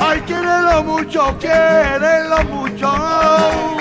[0.00, 3.75] Ay, quiérelo mucho, quiérelo mucho.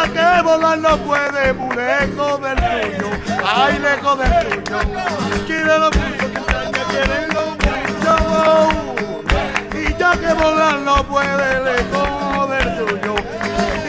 [0.00, 3.10] Ya que volar no puede, muy lejos del tuyo.
[3.44, 4.78] Ay, lejos del tuyo.
[5.46, 6.26] Quiérelo mucho,
[6.88, 8.14] quiérelo mucho.
[9.78, 13.14] Y ya que volar no puede, lejos del tuyo.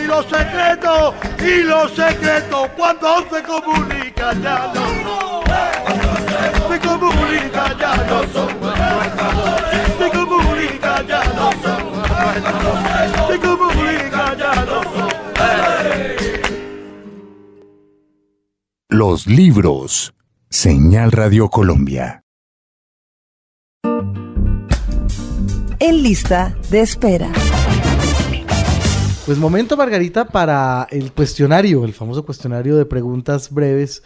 [0.01, 4.81] Y los secretos, y los secretos, cuando se comunican ya no.
[6.67, 8.49] Se comunica ya no son.
[9.97, 11.91] Se comunica ya no son.
[19.03, 20.13] Los libros.
[20.47, 22.21] Señal Radio Colombia.
[25.79, 27.31] En lista de espera.
[29.25, 34.03] Pues momento, Margarita, para el cuestionario, el famoso cuestionario de preguntas breves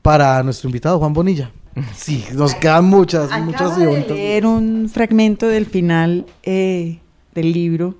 [0.00, 1.50] para nuestro invitado Juan Bonilla.
[1.96, 4.16] Sí, nos quedan muchas, muchas Acaba de preguntas.
[4.16, 7.00] leer un fragmento del final eh,
[7.34, 7.96] del libro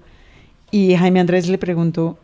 [0.71, 2.21] y Jaime Andrés le preguntó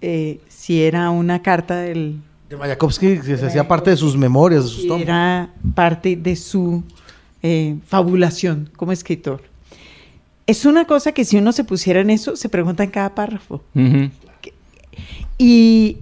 [0.00, 4.64] eh, si era una carta del De Mayakovsky, que se hacía parte de sus memorias,
[4.64, 5.02] de sus si tomos.
[5.02, 6.82] era parte de su
[7.44, 9.40] eh, fabulación como escritor.
[10.48, 13.62] Es una cosa que si uno se pusiera en eso, se pregunta en cada párrafo.
[15.38, 15.98] Y,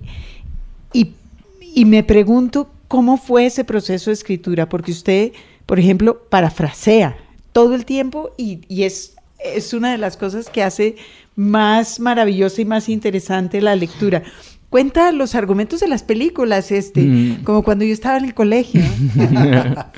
[1.75, 5.33] y me pregunto cómo fue ese proceso de escritura, porque usted,
[5.67, 7.15] por ejemplo, parafrasea
[7.53, 10.97] todo el tiempo y, y es, es una de las cosas que hace
[11.37, 14.23] más maravillosa y más interesante la lectura.
[14.71, 17.43] Cuenta los argumentos de las películas, este, Mm.
[17.45, 18.83] como cuando yo estaba en el colegio.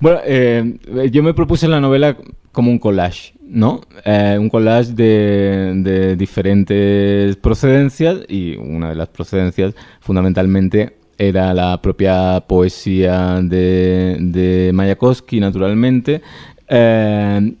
[0.00, 0.78] Bueno, eh,
[1.10, 2.16] yo me propuse la novela
[2.52, 3.80] como un collage, ¿no?
[4.04, 11.82] Eh, un collage de, de diferentes procedencias y una de las procedencias fundamentalmente era la
[11.82, 16.22] propia poesía de, de Mayakovsky, naturalmente.
[16.68, 17.54] Eh,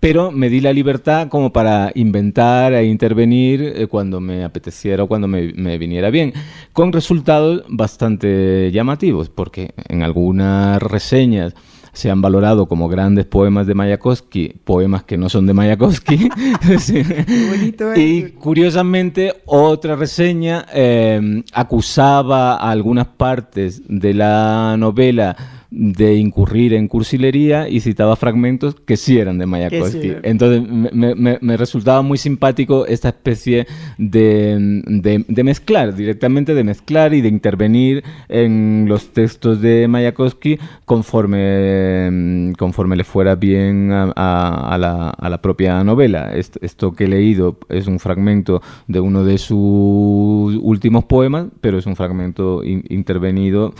[0.00, 5.06] pero me di la libertad como para inventar e intervenir eh, cuando me apeteciera o
[5.06, 6.32] cuando me, me viniera bien,
[6.72, 11.54] con resultados bastante llamativos, porque en algunas reseñas
[11.92, 16.28] se han valorado como grandes poemas de Mayakovsky, poemas que no son de Mayakovsky.
[16.78, 17.02] Sí.
[17.50, 18.34] bonito y eso.
[18.40, 25.36] curiosamente, otra reseña eh, acusaba a algunas partes de la novela
[25.74, 30.02] de incurrir en cursilería y citaba fragmentos que sí eran de Mayakovsky.
[30.10, 30.14] Sí.
[30.22, 36.62] Entonces me, me- me resultaba muy simpático esta especie de, de- de mezclar, directamente de
[36.62, 44.12] mezclar y de intervenir en los textos de Mayakovsky conforme, conforme le fuera bien a,
[44.14, 46.34] a- a la, a la propia novela.
[46.34, 51.78] Est- Esto, que he leído es un fragmento de uno de sus últimos poemas, pero
[51.78, 53.72] es un fragmento in- intervenido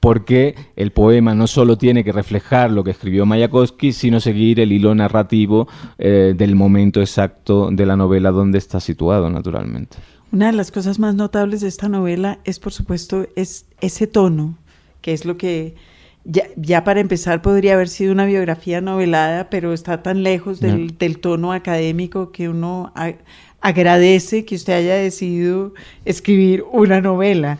[0.00, 4.70] porque el poema no solo tiene que reflejar lo que escribió Mayakovsky, sino seguir el
[4.72, 5.66] hilo narrativo
[5.98, 9.96] eh, del momento exacto de la novela donde está situado, naturalmente.
[10.30, 14.56] Una de las cosas más notables de esta novela es, por supuesto, es ese tono,
[15.00, 15.74] que es lo que
[16.24, 20.98] ya, ya para empezar podría haber sido una biografía novelada, pero está tan lejos del,
[20.98, 23.14] del tono académico que uno a-
[23.60, 25.72] agradece que usted haya decidido
[26.04, 27.58] escribir una novela.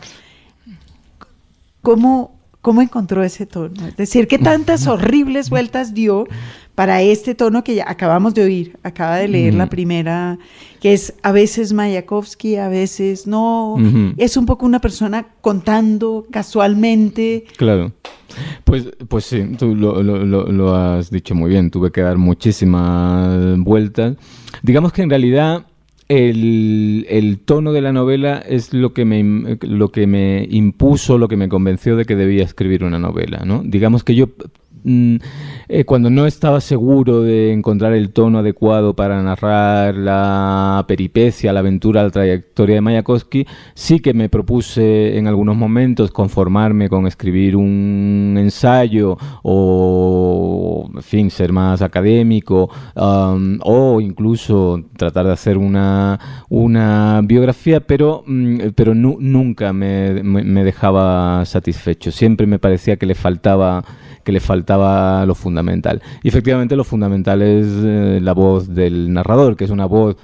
[1.93, 3.87] ¿Cómo, ¿Cómo encontró ese tono?
[3.87, 6.27] Es decir, ¿qué tantas horribles vueltas dio
[6.75, 8.77] para este tono que ya acabamos de oír?
[8.83, 10.37] Acaba de leer la primera,
[10.81, 13.75] que es a veces Mayakovsky, a veces no.
[14.17, 17.45] Es un poco una persona contando casualmente.
[17.57, 17.91] Claro.
[18.65, 21.71] Pues, pues sí, tú lo, lo- lo- lo has dicho muy bien.
[21.71, 24.15] Tuve que dar muchísimas vueltas.
[24.61, 25.65] Digamos que en realidad
[26.09, 31.27] el, el tono de la novela es lo que, me, lo que me impuso, lo
[31.27, 33.43] que me convenció de que debía escribir una novela.
[33.45, 33.61] ¿no?
[33.63, 34.29] Digamos que yo
[34.83, 35.15] mm,
[35.69, 41.59] eh, cuando no estaba seguro de encontrar el tono adecuado para narrar la peripecia, la
[41.59, 47.55] aventura, la trayectoria de Mayakovsky, sí que me propuse en algunos momentos conformarme con escribir
[47.55, 56.19] un ensayo o, en fin, ser más académico um, o incluso tratar de hacer una,
[56.49, 62.11] una biografía, pero, mm, pero nu- nunca me- me dejaba satisfecho.
[62.11, 63.83] Siempre me parecía que le faltaba
[64.29, 66.03] que le faltaba lo fundamental.
[66.21, 70.17] Y efectivamente lo fundamental es eh, la voz del narrador, que es una voz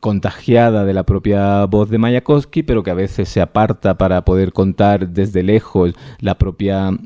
[0.00, 4.54] contagiada de la propia voz de Mayakovsky, pero que a veces se aparta para poder
[4.54, 6.96] contar desde lejos la propia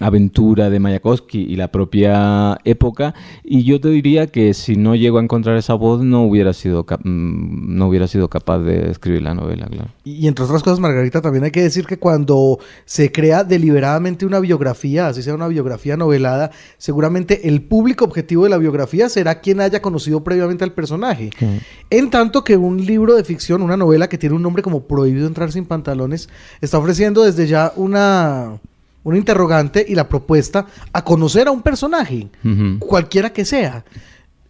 [0.00, 5.18] aventura de Mayakovsky y la propia época y yo te diría que si no llego
[5.18, 9.34] a encontrar esa voz no hubiera sido mm, no hubiera sido capaz de escribir la
[9.34, 13.44] novela claro Y entre otras cosas, Margarita, también hay que decir que cuando se crea
[13.44, 19.08] deliberadamente una biografía, así sea una biografía novelada, seguramente el público objetivo de la biografía
[19.08, 21.30] será quien haya conocido previamente al personaje.
[21.90, 25.26] En tanto que un libro de ficción, una novela que tiene un nombre como Prohibido
[25.26, 26.28] entrar sin pantalones,
[26.60, 28.60] está ofreciendo desde ya una,
[29.04, 32.28] una interrogante y la propuesta a conocer a un personaje,
[32.80, 33.84] cualquiera que sea.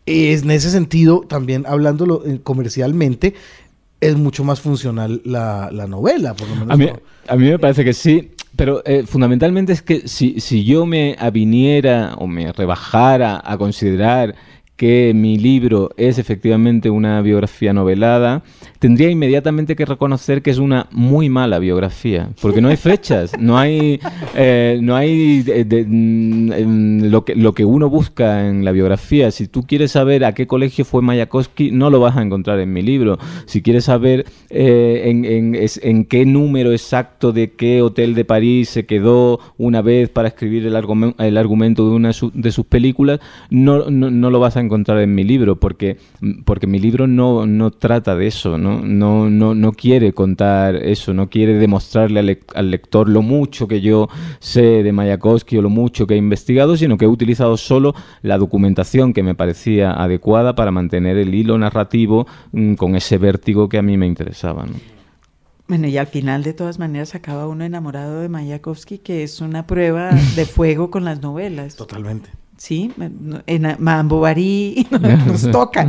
[0.06, 3.34] Es, en ese sentido, también hablándolo eh, comercialmente,
[4.00, 6.70] es mucho más funcional la, la novela, por lo menos.
[6.70, 7.00] A mí, no.
[7.26, 11.16] a mí me parece que sí, pero eh, fundamentalmente es que si, si yo me
[11.18, 14.34] aviniera o me rebajara a considerar
[14.76, 18.42] que mi libro es efectivamente una biografía novelada,
[18.80, 23.56] tendría inmediatamente que reconocer que es una muy mala biografía, porque no hay fechas, no
[23.56, 24.00] hay,
[24.34, 25.44] eh, no hay
[25.86, 29.30] mm, lo, que, lo que uno busca en la biografía.
[29.30, 32.72] Si tú quieres saber a qué colegio fue Mayakovsky, no lo vas a encontrar en
[32.72, 33.18] mi libro.
[33.46, 38.70] Si quieres saber eh, en, en- en qué número exacto de qué hotel de París
[38.70, 43.20] se quedó una vez para escribir el, argumen- el argumento de una de sus películas,
[43.50, 45.96] no, no, no lo vas a encontrar en mi libro, porque,
[46.44, 48.80] porque mi libro no, no trata de eso, ¿no?
[48.80, 53.66] No, no, no quiere contar eso, no quiere demostrarle al, lec- al lector lo mucho
[53.68, 54.08] que yo
[54.40, 58.38] sé de Mayakovsky o lo mucho que he investigado, sino que he utilizado solo la
[58.38, 63.78] documentación que me parecía adecuada para mantener el hilo narrativo mm, con ese vértigo que
[63.78, 64.64] a mí me interesaba.
[64.66, 64.72] ¿no?
[65.66, 69.66] Bueno, y al final, de todas maneras, acaba uno enamorado de Mayakovsky, que es una
[69.66, 71.76] prueba de fuego con las novelas.
[71.76, 72.28] Totalmente.
[72.56, 72.92] Sí,
[73.46, 74.86] en Mambo Barí
[75.26, 75.88] nos toca.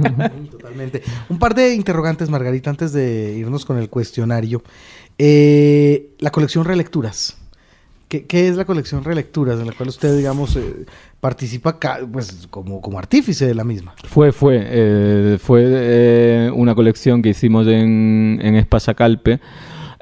[0.50, 1.04] Totalmente.
[1.30, 4.64] Un par de interrogantes, Margarita, antes de irnos con el cuestionario.
[5.18, 7.38] Eh, la colección Relecturas.
[8.08, 10.86] ¿Qué, qué es la colección Relecturas en la cual usted, digamos, eh,
[11.20, 11.80] participa
[12.12, 13.96] pues, como, como artífice de la misma?
[14.04, 19.40] Fue, fue, eh, fue eh, una colección que hicimos en, en Espasacalpe,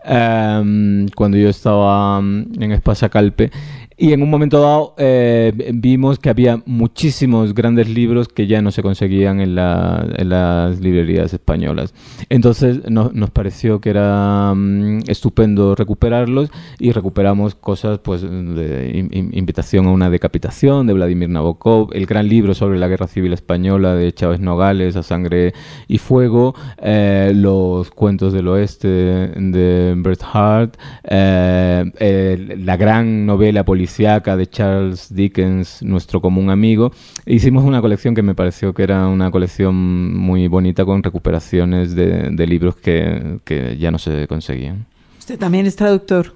[0.03, 3.51] em, cuando yo estaba mm, en Espasacalpe,
[3.97, 8.71] y en un momento dado eh, vimos que había muchísimos grandes libros que ya no
[8.71, 11.93] se conseguían en, la- en las librerías españolas.
[12.29, 19.09] Entonces no- nos pareció que era mm, estupendo recuperarlos y recuperamos cosas pues de in-
[19.11, 23.33] in- invitación a una decapitación de Vladimir Nabokov, el gran libro sobre la guerra civil
[23.33, 25.53] española de Chávez Nogales, A Sangre
[25.87, 33.82] y Fuego, eh, los cuentos del oeste de, Bret Hart, eh, la gran novela policial
[34.37, 36.91] de Charles Dickens, nuestro común amigo.
[37.25, 42.29] Hicimos una colección que me pareció que era una colección muy bonita con recuperaciones de,
[42.31, 44.85] de libros que, que ya no se conseguían.
[45.19, 46.35] Usted también es traductor.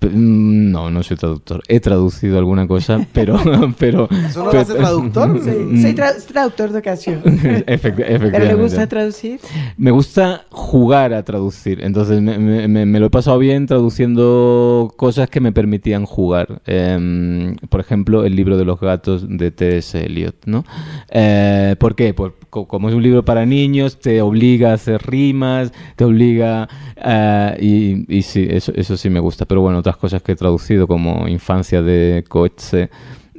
[0.00, 1.62] Mm, No, no soy traductor.
[1.68, 3.38] He traducido alguna cosa, pero...
[3.78, 5.40] pero ¿Eso no lo pe- hace traductor?
[5.46, 7.22] Sí, soy tra- traductor de ocasión.
[7.22, 7.96] Efect-
[8.32, 9.40] ¿Pero le gusta traducir?
[9.76, 14.92] Me gusta jugar a traducir, entonces me, me- me- me lo he pasado bien traduciendo
[14.96, 16.62] cosas que me permitían jugar.
[16.66, 20.04] Em, por ejemplo, el libro de los gatos de T.S.
[20.04, 20.64] Eliot, ¿no?
[21.10, 22.14] Eh, ¿Por qué?
[22.14, 26.68] Por- como es un libro para niños, te obliga a hacer rimas, te obliga...
[26.96, 29.44] eh, y, y sí, eso, eso sí me gusta.
[29.44, 32.88] Pero bueno, otras cosas que he traducido, como Infancia de Coetze,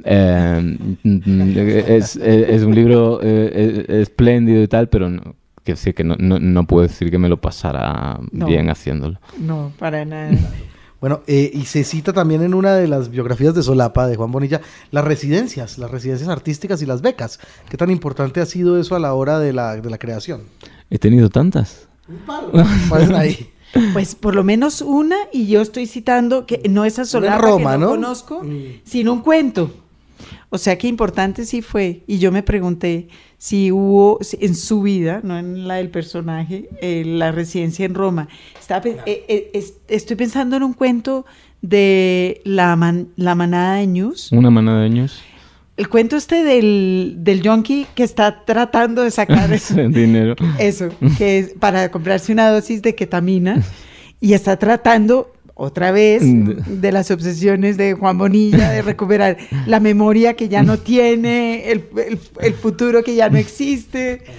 [0.04, 0.76] eh,
[1.88, 6.04] es, es- es un libro eh, es- espléndido y tal, pero no, que decir que
[6.04, 8.46] no, no, no puedo decir que me lo pasara No.
[8.46, 9.18] bien haciéndolo.
[9.38, 10.30] No, para nada.
[11.00, 14.32] Bueno, eh, y se cita también en una de las biografías de Solapa, de Juan
[14.32, 14.60] Bonilla,
[14.90, 17.38] las residencias, las residencias artísticas y las becas.
[17.70, 20.40] ¿Qué tan importante ha sido eso a la hora de la, de la creación?
[20.90, 21.86] He tenido tantas.
[22.88, 23.48] ¿Cuáles ahí?
[23.92, 27.04] Pues por lo menos una, y yo estoy citando que no esa
[27.38, 27.90] Roma, que no, ¿no?
[27.92, 28.80] conozco, Mm.
[28.84, 29.70] sino un cuento.
[30.50, 32.02] O sea que importante sí fue.
[32.06, 36.70] Y yo me pregunté si hubo si en su vida, no en la del personaje,
[36.80, 38.28] eh, la residencia en Roma.
[38.58, 41.26] Estaba pe- eh, eh, es- estoy pensando en un cuento
[41.60, 44.32] de la, man- la manada de News.
[44.32, 45.20] Una manada de años.
[45.78, 49.74] El cuento este del, del yonki que está tratando de sacar eso.
[49.88, 50.34] dinero.
[50.58, 53.62] Eso, que es para comprarse una dosis de ketamina
[54.20, 56.80] y está tratando otra vez Mm.
[56.80, 61.84] de las obsesiones de Juan Bonilla de recuperar la memoria que ya no tiene, el,
[62.06, 64.22] el- el futuro que ya no existe.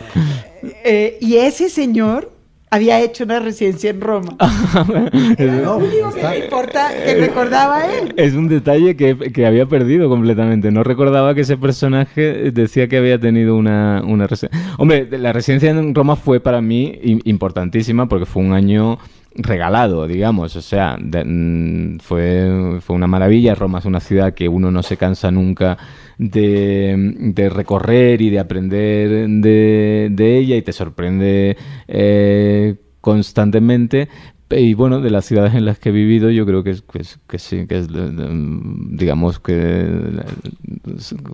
[0.84, 2.34] Eh, y ese señor
[2.72, 4.36] había hecho una residencia en Roma.
[5.38, 8.14] Era lo único que le importa, que recordaba él.
[8.18, 10.72] Es un detalle que, que había perdido completamente.
[10.72, 14.76] No recordaba que ese personaje decía que había tenido una, una residencia.
[14.78, 19.00] Hombre, la residencia en Roma fue para mí im- importantísima porque fue un año
[19.36, 20.56] regalado, digamos.
[20.56, 23.56] O sea, de- mm, fue, fue una maravilla.
[23.56, 25.78] Roma es una ciudad que uno no se cansa nunca
[26.20, 31.58] de, recorrer y de aprender de, de ella y te sorprende
[31.88, 34.10] eh, constantemente.
[34.52, 37.00] Y bueno, de las ciudades en las que he vivido, yo creo que, es, que,
[37.00, 37.88] es- que sí, que es,
[38.92, 39.88] digamos que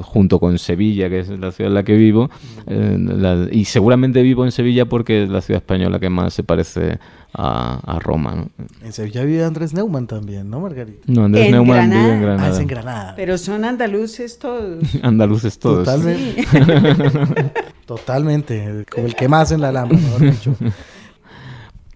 [0.01, 2.30] junto con Sevilla, que es la ciudad en la que vivo,
[2.68, 6.43] eh, la- y seguramente vivo en Sevilla porque es la ciudad española que más se
[6.43, 6.99] parece
[7.34, 8.36] a, a Roma.
[8.36, 8.49] ¿no?
[8.84, 10.99] En Sevilla vive Andrés Neumann también, ¿no, Margarita?
[11.07, 12.16] No, Andrés En Neumann Granada.
[12.20, 13.13] vive en Ah, es en Granada.
[13.16, 14.84] Pero son andaluces todos.
[15.03, 15.86] Andaluces todos.
[15.86, 16.43] Totalmente.
[16.43, 16.57] Sí.
[17.86, 18.86] Totalmente.
[18.93, 20.55] Como el que más en la Alhambra, mejor dicho.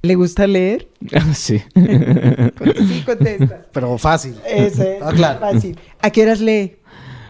[0.01, 0.87] ¿Le gusta leer?
[1.33, 1.61] sí.
[1.75, 3.65] Sí, contesta.
[3.71, 4.35] Pero fácil.
[4.47, 5.39] Ese es Ah, claro.
[5.39, 5.77] fácil.
[6.01, 6.73] ¿A qué horas lee?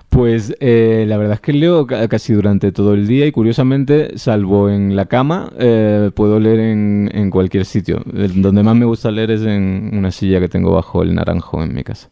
[0.10, 4.18] Pues eh, la verdad es que leo ca- casi durante todo el día y curiosamente,
[4.18, 8.02] salvo en la cama, eh, puedo leer en, en cualquier sitio.
[8.16, 11.64] El- donde más me gusta leer es en una silla que tengo bajo el naranjo
[11.64, 12.10] en mi casa.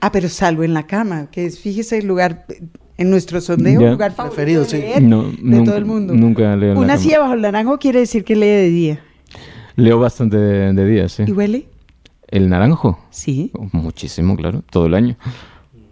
[0.00, 2.46] Ah, pero salvo en la cama, que es, fíjese, el lugar,
[2.98, 3.90] en nuestro sondeo, Ya.
[3.92, 4.76] lugar favorito Preferido, de sí.
[4.78, 6.14] leer No, de nunca- todo el mundo.
[6.14, 6.98] Nunca leo en la Una cama.
[6.98, 9.00] silla bajo el naranjo quiere decir que lee de día.
[9.76, 11.24] Leo bastante de, de día, sí.
[11.26, 11.66] ¿Y huele?
[12.28, 12.98] ¿El naranjo?
[13.10, 13.50] Sí.
[13.72, 15.16] Muchísimo, claro, todo el año.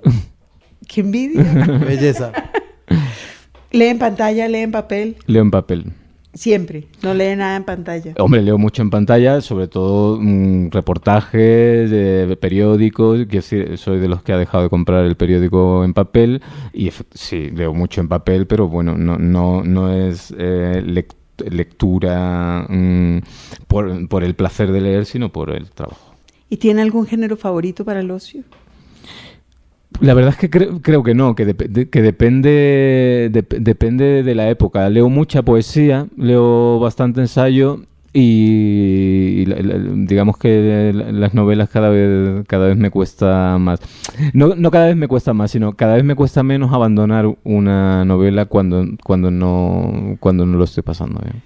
[0.88, 1.42] ¡Qué envidia!
[1.86, 2.32] Belleza.
[3.70, 5.92] lee en pantalla, lee en papel, Leo en papel.
[6.34, 6.86] siempre.
[7.02, 8.14] No lee nada en pantalla.
[8.18, 14.22] Hombre, leo mucho en pantalla, sobre todo mm, reportajes de periódicos, que soy de los
[14.22, 18.46] que ha dejado de comprar el periódico en papel y sí, leo mucho en papel,
[18.46, 21.14] pero bueno, no, no, no es eh, lec-
[21.50, 23.18] lectura mm,
[23.68, 26.14] por, por el placer de leer, sino por el trabajo.
[26.48, 28.42] ¿Y tiene algún género favorito para el ocio?
[30.00, 34.34] La verdad es que creo, creo que no, que, de- que depende, dep- depende de
[34.34, 34.88] la época.
[34.90, 37.82] Leo mucha poesía, leo bastante ensayo
[38.14, 39.44] y,
[40.06, 43.80] digamos que la- las novelas cada vez, cada vez me cuesta más.
[44.34, 48.04] No, no cada vez me cuesta más, sino cada vez me cuesta menos abandonar una
[48.04, 51.42] novela cuando, cuando, no, cuando no lo estoy pasando bien.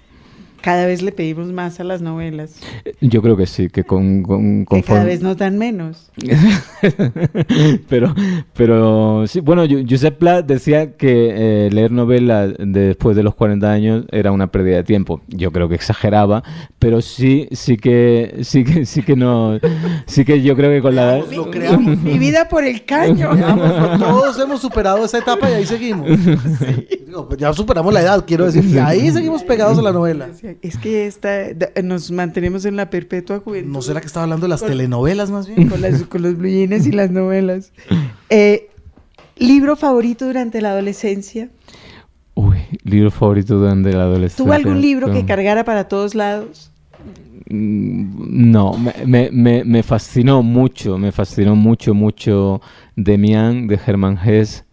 [0.61, 2.59] Cada vez le pedimos más a las novelas.
[3.01, 6.11] Yo creo que sí, que con, con, Que cada vez no dan menos.
[7.89, 8.13] pero,
[8.53, 14.05] pero sí, bueno, Josep Pla decía que eh, leer novelas después de los 40 años
[14.11, 15.21] era una pérdida de tiempo.
[15.27, 16.43] Yo creo que exageraba,
[16.79, 19.59] pero sí, sí que, sí que, sí que no,
[20.05, 21.97] sí que yo creo que con la Lo creamos.
[21.99, 23.29] Mi vida por el caño.
[23.99, 26.07] Todos hemos superado esa etapa y ahí seguimos.
[27.05, 28.65] Digo, pues ya superamos la edad, quiero decir.
[28.65, 30.29] Y ahí seguimos pegados a la novela.
[30.33, 33.71] Sí, Es que esta, da- nos mantenemos en la perpetua juventud.
[33.71, 35.67] ¿No será que estaba hablando de las Con- telenovelas más bien?
[35.69, 37.71] con, las- con los blue jeans y las novelas.
[38.29, 38.69] Eh,
[39.37, 41.49] ¿Libro favorito durante la adolescencia?
[42.33, 44.43] Uy, libro favorito durante la adolescencia.
[44.43, 45.25] ¿Tuvo algún libro que Mm.
[45.27, 46.71] cargara para todos lados?
[47.49, 48.73] Mm, No,
[49.05, 52.61] me, me- fascinó mucho, me fascinó mucho, mucho
[52.95, 54.65] Demian de Hermann Hesse.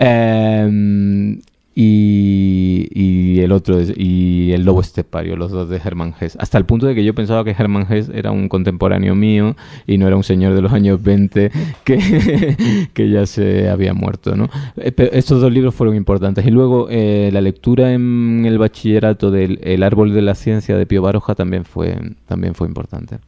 [0.00, 1.40] Em,
[1.80, 6.36] y, y el otro, es- y El Lobo Estepario, los dos de Hermann Hesse.
[6.40, 9.56] Hasta el punto de que yo pensaba que Hermann Hesse era un contemporáneo mío
[9.86, 11.50] y no era un señor de los años 20
[11.84, 14.48] que, que ya se había muerto, ¿no?
[14.76, 16.44] Eh, pero estos dos libros fueron importantes.
[16.46, 20.84] Y luego eh, la lectura en el bachillerato del El Árbol de la Ciencia de
[20.86, 23.18] Pío Baroja también fue, también fue importante.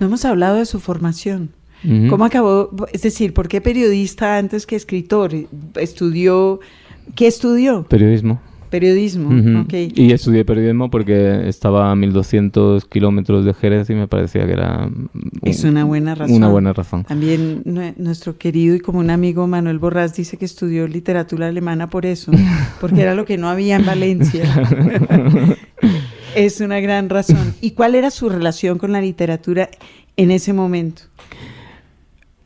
[0.00, 1.50] No hemos hablado de su formación.
[2.08, 2.70] ¿Cómo acabó?
[2.92, 5.30] Es decir, ¿por qué periodista antes que escritor?
[5.76, 6.58] ¿Estudió?
[7.14, 7.84] ¿Qué estudió?
[7.84, 8.40] Periodismo.
[8.68, 9.28] Periodismo.
[9.28, 9.60] Ujú.
[9.60, 9.72] ok.
[9.94, 14.90] Y estudié periodismo porque estaba a 1200 kilómetros de Jerez y me parecía que era
[15.42, 16.36] Es un- una buena razón.
[16.36, 17.04] Una buena razón.
[17.04, 21.88] También nue- nuestro querido y como un amigo Manuel Borrás dice que estudió literatura alemana
[21.88, 22.32] por eso,
[22.80, 24.42] porque era lo que no había en Valencia.
[26.34, 27.54] es una gran razón.
[27.60, 29.70] ¿Y cuál era su relación con la literatura
[30.16, 31.02] en ese momento?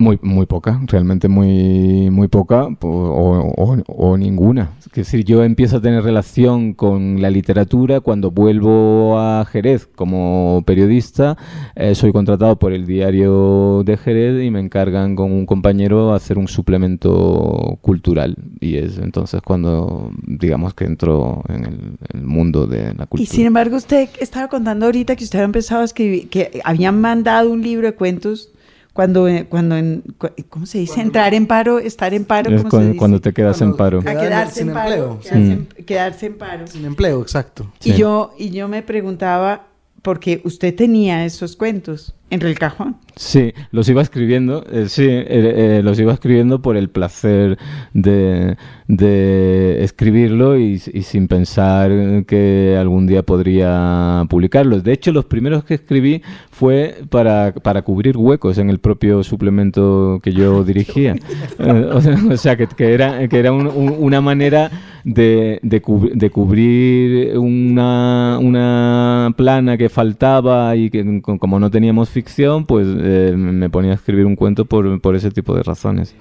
[0.01, 4.71] Muy, muy poca, realmente muy, muy poca po- o, o- o ninguna.
[4.79, 10.63] Es decir, yo empiezo a tener relación con la literatura cuando vuelvo a Jerez como
[10.65, 11.37] periodista.
[11.77, 16.17] eh, soy contratado por el diario de Jerez y me encargan con un compañero a
[16.17, 18.37] hacer un suplemento cultural.
[18.61, 21.79] Y es entonces cuando, digamos, que entro en el,
[22.15, 23.23] el mundo de la cultura.
[23.23, 27.01] Y sin embargo, usted estaba contando ahorita que usted había empezado a escribir, que habían
[27.03, 28.51] mandado un libro de cuentos
[28.93, 31.01] cuando, eh, cuando en, cu- ¿cómo se dice?
[31.01, 32.99] Entrar en paro, estar en paro, ¿cómo cuando, se dice?
[32.99, 33.99] cuando te quedas en paro.
[34.01, 34.89] A Quedar quedarse sin en paro.
[34.91, 35.53] empleo, Quedarse, sí.
[35.53, 36.67] en, quedarse en paro.
[36.67, 37.73] Sin empleo, exacto.
[37.85, 37.97] Y Sí.
[37.99, 39.67] yo, y yo me preguntaba,
[40.03, 42.97] porque usted tenía esos cuentos en el cajón.
[43.17, 47.59] Sí, los iba escribiendo, eh, sí, eh, eh, los iba escribiendo por el placer
[47.93, 48.57] de,
[48.89, 51.91] de escribirlo y, y sin pensar
[52.27, 54.85] que algún día podría publicarlos.
[54.85, 60.21] De hecho, los primeros que escribí fue para, para cubrir huecos en el propio suplemento
[60.23, 61.17] que yo dirigía.
[61.59, 64.71] O sea, o sea, que, que era, que era un- un- una manera
[65.05, 71.71] de, de, cub- de cubrir una, una plana que faltaba y que co- como no
[71.71, 75.63] teníamos ficción, pues eh, me ponía a escribir un cuento por, por ese tipo de
[75.63, 76.15] razones.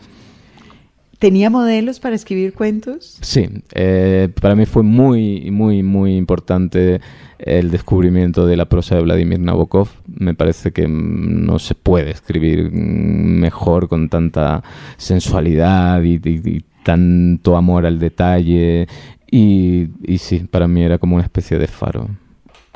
[1.19, 3.17] ¿Tenía modelos para escribir cuentos?
[3.21, 7.01] Sí, eh, para mí fue muy, muy, muy importante
[7.39, 9.89] el descubrimiento de la prosa de Vladimir Nabokov.
[10.07, 14.63] Me parece que mm, no se puede escribir mm, mejor con tanta
[14.95, 18.87] sensualidad y, y- y tanto amor al detalle.
[19.29, 22.07] Y, y sí, para mí era como una especie de faro.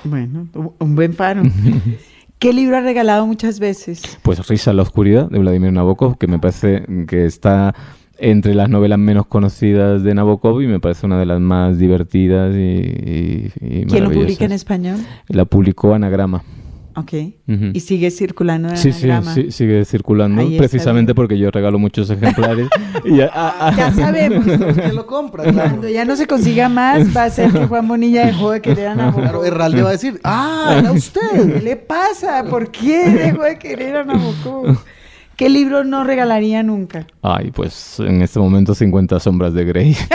[0.03, 1.43] Bueno, un- un buen faro.
[2.43, 4.01] ¿Qué libro ha regalado muchas veces?
[4.21, 7.73] Pues Risa en la oscuridad de Vladimir Nabokov, que me parece que está
[8.17, 12.53] entre las novelas menos conocidas de Nabokov y me parece una de las más divertidas
[12.53, 14.51] y, y- y ¿Quién lo publica en maravillosas.
[14.51, 14.97] español?
[15.29, 16.43] La publicó Anagrama.
[16.95, 17.13] Ok.
[17.73, 19.33] Y sigue circulando Sí, sí, anagrama.
[19.33, 22.67] sí, sigue circulando, Ahí precisamente porque yo regalo muchos ejemplares.
[23.05, 24.45] y ya- ah, ah, Ya sabemos.
[24.45, 25.43] ¿Quién lo compra?
[25.43, 25.69] Claro.
[25.69, 28.87] Cuando ya no se consiga más, va a ser que Juan Bonilla dejó de querer
[28.87, 29.21] a Nabokov.
[29.23, 31.63] Claro, Herralde va a decir, ah, era ¿Qué usted.
[31.63, 32.43] le pasa?
[32.49, 34.77] ¿Por qué dejó de querer a Nabokov?
[35.35, 37.07] ¿Qué libro no regalaría nunca?
[37.23, 39.95] Ay, pues en este momento 50 sombras de Grey.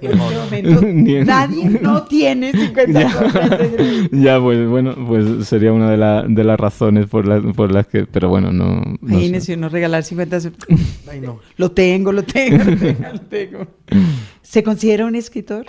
[0.00, 4.08] En este momento, nadie no tiene 50 sombras de Grey.
[4.22, 7.86] ya, pues bueno, pues sería una de, la- de las razones por las, por las
[7.86, 8.06] que...
[8.06, 8.76] Pero bueno, no...
[8.80, 9.14] no sé.
[9.14, 10.68] Imagínese uno regalar 50 sombras.
[11.10, 11.40] Ay, no.
[11.56, 13.66] Lo tengo, lo tengo, lo tengo, lo tengo.
[14.42, 15.66] ¿Se considera un escritor?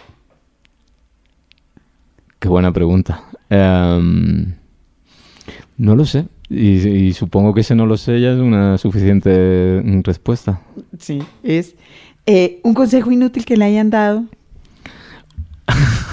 [2.39, 3.23] Qué buena pregunta.
[3.49, 4.53] Em,
[5.77, 6.25] no lo sé.
[6.49, 10.61] Y, y supongo que ese no lo sé ya es una suficiente mm, respuesta.
[10.97, 11.75] Sí, es
[12.25, 14.25] eh, un consejo inútil que le hayan dado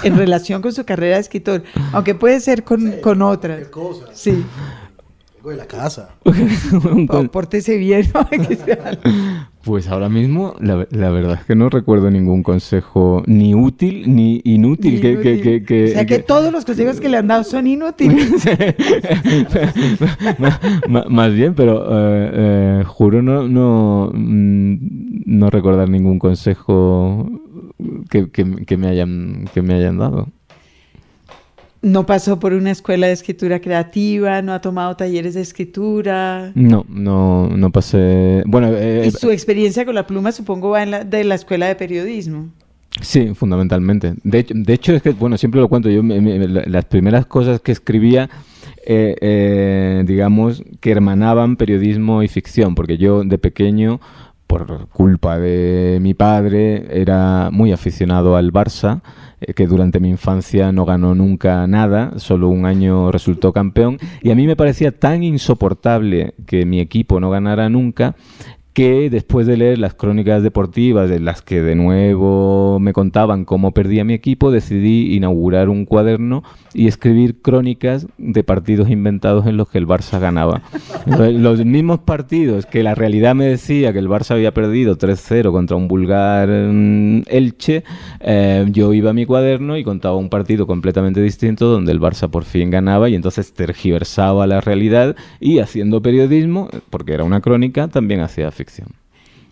[0.03, 3.67] en relación con su carrera de escritor, aunque puede ser con, con otras.
[3.69, 4.05] cosa.
[4.13, 4.43] Sí,
[5.37, 6.15] Algo de la casa.
[7.31, 8.11] Pórtese bien.
[8.13, 8.27] ¿no?
[9.67, 14.39] Pues ahora mismo la, la verdad es que no recuerdo ningún consejo ni útil ni
[14.45, 15.01] inútil.
[15.01, 15.41] que, que- Inútil.
[15.43, 18.31] que- que- o sea que todos los consejos que le han dado son inútiles.
[21.09, 24.75] Más bien, pero eh, eh, juro no, no, mm,
[25.25, 27.29] no recordar ningún consejo
[28.09, 30.27] que, que- que me hayan, que me hayan dado.
[31.81, 36.51] No pasó por una escuela de escritura creativa, no ha tomado talleres de escritura.
[36.55, 38.43] No, no, no pasé.
[38.47, 41.67] Bueno, eh, Y su experiencia con la pluma, supongo, va en la, de la escuela
[41.67, 42.47] de periodismo.
[43.01, 44.15] Sí, fundamentalmente.
[44.23, 46.85] De hecho, de hecho es que, bueno, siempre lo cuento, yo me- me- la- las
[46.85, 48.27] primeras cosas que escribía,
[48.85, 53.99] eh, eh, digamos, que hermanaban periodismo y ficción, porque yo de pequeño,
[54.47, 59.01] por culpa de mi padre, era muy aficionado al Barça,
[59.55, 64.35] que durante mi infancia no ganó nunca nada, solo un año resultó campeón, y a
[64.35, 68.15] mí me parecía tan insoportable que mi equipo no ganara nunca
[68.77, 73.71] que después de leer las crónicas deportivas, de las que de nuevo me contaban cómo
[73.71, 76.43] perdía mi equipo, decidí inaugurar un cuaderno
[76.75, 80.61] y escribir crónicas de partidos inventados en los que el Barça ganaba.
[81.07, 85.75] Los mismos partidos que la realidad me decía que el Barça había perdido 3-0 contra
[85.75, 87.83] un vulgar mm, Elche,
[88.19, 92.29] eh, yo iba a mi cuaderno y contaba un partido completamente distinto donde el Barça
[92.29, 97.87] por fin ganaba y entonces tergiversaba la realidad y haciendo periodismo, porque era una crónica,
[97.87, 98.66] también hacía ficción.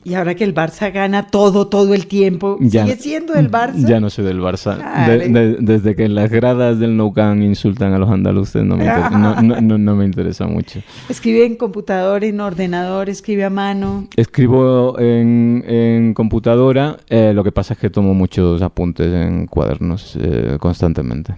[0.07, 3.87] Y ahora que el Barça gana todo, todo el tiempo, Ya- ¿sigue siendo el Barça?
[3.87, 4.77] Ya no soy del Barça.
[5.07, 8.85] De- de- desde que las gradas del Nou Camp insultan a los andaluces, no me,
[8.85, 10.79] inter- no, no- no- no me interesa mucho.
[11.09, 14.05] Escribe en computador, en ordenador, escribe a mano.
[14.15, 20.15] Escribo en, en computadora, eh, lo que pasa es que tomo muchos apuntes en cuadernos
[20.21, 21.33] eh, constantemente.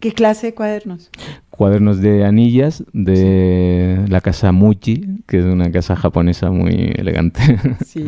[0.00, 1.10] ¿Qué clase de cuadernos?
[1.50, 7.40] Cuadernos de anillas de la casa Muji, que es una casa japonesa muy elegante.
[7.86, 8.06] Sí.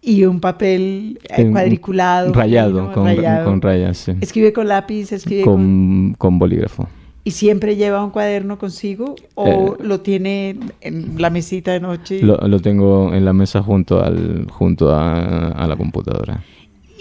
[0.00, 2.32] Y un papel eh, cuadriculado.
[2.32, 3.44] Rayado, con, rayado.
[3.44, 4.12] con rayas, sí.
[4.20, 5.54] Escribe con lápiz, escribe con...
[5.54, 6.88] Con, con bolígrafo.
[7.22, 12.20] ¿Y siempre lleva un cuaderno consigo o Eh, lo tiene en la mesita de noche?
[12.20, 16.42] Lo, lo tengo en la mesa junto al junto a, a la computadora.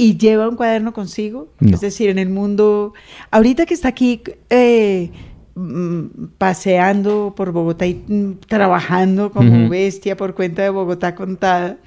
[0.01, 1.49] ¿Y lleva un cuaderno consigo?
[1.59, 1.75] No.
[1.75, 2.93] Es decir, en el mundo...
[3.29, 5.11] Ahorita que está aquí eh,
[5.53, 6.05] mm,
[6.39, 11.77] paseando por Bogotá y mm, trabajando como bestia por cuenta de Bogotá contada,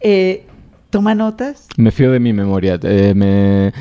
[0.00, 0.46] eh,
[0.88, 1.66] ¿toma notas?
[1.76, 2.78] Me fío de mi memoria.
[2.82, 3.72] eh, me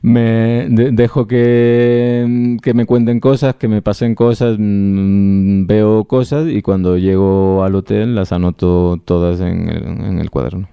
[0.00, 6.46] me de- dejo que, que me cuenten cosas, que me pasen cosas, mm, veo cosas
[6.48, 10.66] y cuando llego al hotel las anoto todas en el, en el cuaderno.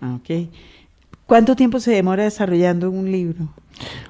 [0.00, 0.48] Ah, ok.
[1.26, 3.48] ¿Cuánto tiempo se demora desarrollando un libro?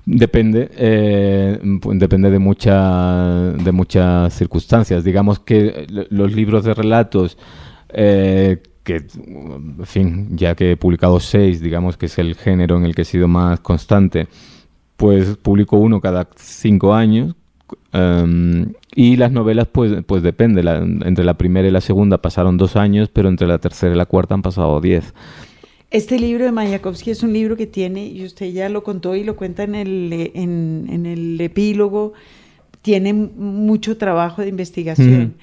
[0.05, 1.59] Depende, eh,
[1.95, 5.03] depende de, mucha, de muchas circunstancias.
[5.03, 7.37] Digamos que l- los libros de relatos,
[7.89, 12.85] eh, que, en fin, ya que he publicado seis, digamos que es el género en
[12.85, 14.29] el que he sido más constante,
[14.97, 17.35] pues publico uno cada cinco años.
[17.93, 20.61] em, y las novelas, pues, pues depende.
[21.05, 24.07] Entre la primera y la segunda pasaron dos años, pero entre la tercera y la
[24.07, 25.15] cuarta han pasado diez.
[25.91, 29.23] Este libro de Mayakovsky es un libro que tiene, y usted ya lo contó y
[29.23, 32.13] lo cuenta en el, eh, en, el epílogo,
[32.83, 35.35] tiene mucho trabajo de investigación.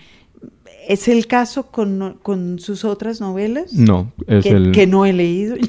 [0.88, 3.74] ¿Es el caso con, con sus otras novelas?
[3.74, 4.72] No, es que, el...
[4.72, 5.56] que no he leído.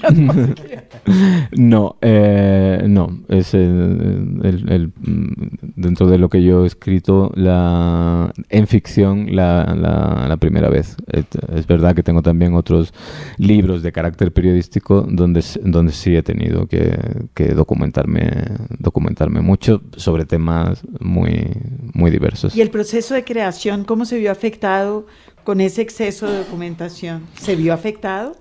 [1.57, 5.33] No eh, no, es el, el- el, mm,
[5.77, 10.97] dentro de lo que yo he escrito la, en ficción la, la- la primera vez.
[11.13, 12.93] Et- Es verdad que tengo también otros
[13.39, 16.97] libros de carácter periodístico donde, donde sí he tenido que,
[17.35, 18.31] que documentarme,
[18.79, 21.51] documentarme mucho sobre temas muy,
[21.93, 22.57] muy diversos.
[22.57, 25.04] ¿Y el proceso de creación, cómo se vio afectado
[25.45, 27.23] con ese exceso de documentación?
[27.39, 28.37] ¿Se vio afectado?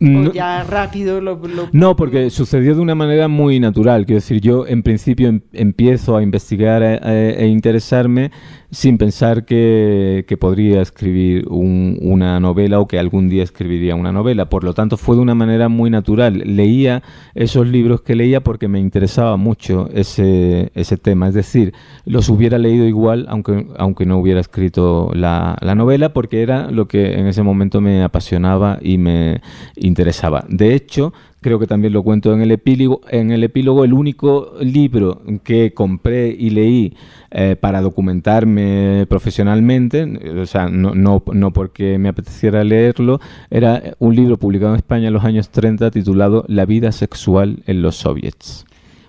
[0.00, 1.34] ¿O No- ya rápido lo...
[1.48, 4.06] lo- No, porque sucedió de una manera muy natural.
[4.06, 8.30] Quiero decir, yo en principio em- empiezo a investigar e, e- e interesarme
[8.70, 14.12] sin pensar que, que podría escribir un- una novela o que algún día escribiría una
[14.12, 14.50] novela.
[14.50, 16.42] Por lo tanto, fue de una manera muy natural.
[16.44, 17.02] Leía
[17.34, 21.28] esos libros que leía porque me interesaba mucho ese, ese tema.
[21.28, 21.72] Es decir,
[22.04, 26.88] los hubiera leído igual aunque, aunque no hubiera escrito la, la novela porque era lo
[26.88, 29.40] que en ese momento me apasionaba y me
[29.76, 30.44] interesaba.
[30.48, 34.54] De hecho, creo que también lo cuento en el epílogo, en el epílogo, el único
[34.60, 36.96] libro que compré y leí
[37.30, 40.04] eh, para documentarme profesionalmente,
[40.40, 43.20] o sea, no, no, no porque me apeteciera leerlo,
[43.50, 47.82] era un libro publicado en España en los años 30 titulado La vida sexual en
[47.82, 48.64] los soviets.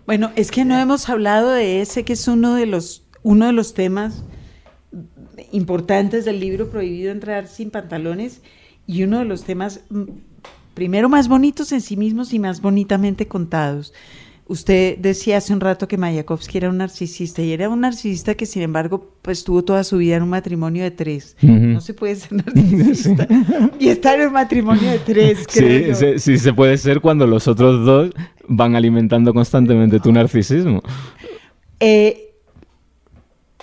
[0.05, 3.53] Bueno, es que no hemos hablado de ese que es uno de los, uno de
[3.53, 4.23] los temas
[5.51, 8.41] importantes del libro Prohibido entrar sin pantalones
[8.87, 10.03] y uno de los temas mm,
[10.73, 13.93] primero más bonitos en sí mismos y más bonitamente contados.
[14.47, 18.47] Usted decía hace un rato que Mayakovsky era un narcisista y era un narcisista que
[18.47, 21.35] sin embargo pues tuvo toda su vida en un matrimonio de tres.
[21.43, 21.53] Ujú.
[21.53, 23.27] No se puede ser narcisista
[23.79, 27.27] y estar en un matrimonio de tres, creo Sí, se- sí, se puede ser cuando
[27.27, 28.09] los otros dos
[28.47, 30.81] van alimentando constantemente tu narcisismo.
[31.79, 32.33] Eh,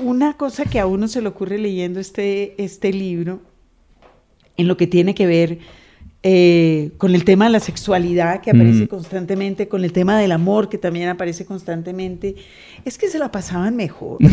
[0.01, 3.41] una cosa que a uno se le ocurre leyendo este, este libro,
[4.57, 5.59] en lo que tiene que ver
[6.29, 8.89] eh, con el tema de la sexualidad que aparece Mm.
[8.89, 12.35] constantemente, con el tema del amor que también aparece constantemente,
[12.85, 14.19] es que se la pasaban mejor.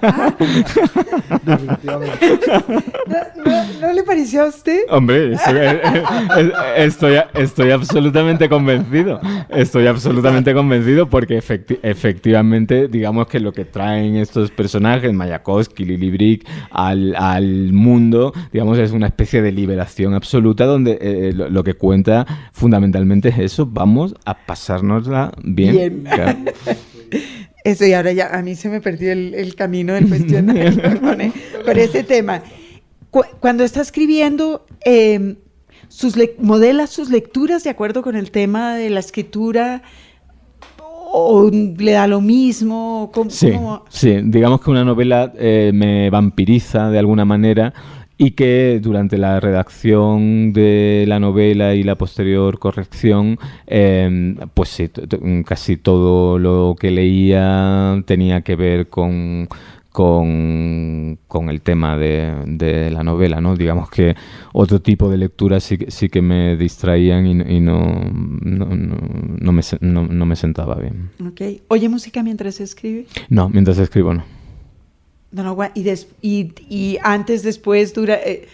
[0.00, 0.36] Ah.
[1.84, 1.98] ¿No,
[3.44, 4.80] no- no le pareció a usted?
[4.90, 5.80] Hombre, estoy, eh,
[6.36, 9.20] eh, estoy, estoy absolutamente convencido.
[9.48, 16.10] Estoy absolutamente convencido porque efecti- efectivamente, digamos que lo que traen estos personajes, Mayakovsky, Lily
[16.10, 21.64] Brick, al, al mundo, digamos, es una especie de liberación absoluta donde eh, lo, lo
[21.64, 25.74] que cuenta fundamentalmente es eso, vamos a pasárnosla bien.
[25.76, 26.02] Bien.
[26.04, 26.38] Claro.
[27.64, 31.00] Eso, y ahora ya a mí se me perdió el, el camino del cuestionario
[31.64, 32.42] con ese tema.
[33.10, 35.36] Cu- cuando está escribiendo, eh,
[35.88, 39.82] sus modela sus lecturas de acuerdo con el tema de la escritura
[41.10, 43.10] o le da lo mismo.
[43.12, 47.72] ¿Cómo- Sí, cómo- sí, digamos que una novela eh, me vampiriza de alguna manera
[48.20, 53.38] y que durante la redacción de la novela y la posterior corrección,
[53.68, 54.90] eh, pues sí,
[55.46, 59.48] casi todo lo que leía tenía que ver con,
[59.92, 63.56] con, con el tema de, de la novela, ¿no?
[63.56, 64.16] Digamos que
[64.52, 67.78] otro tipo de lecturas sí, que- sí que me distraían y, y no,
[68.42, 68.96] no, no,
[69.40, 71.10] no me, no- no me sentaba bien.
[71.24, 71.60] Ok.
[71.68, 73.06] ¿Oye música mientras escribe?
[73.28, 74.24] No, mientras escribo no.
[75.30, 78.14] No, y, des- y, y antes, después, dura...
[78.24, 78.46] eh,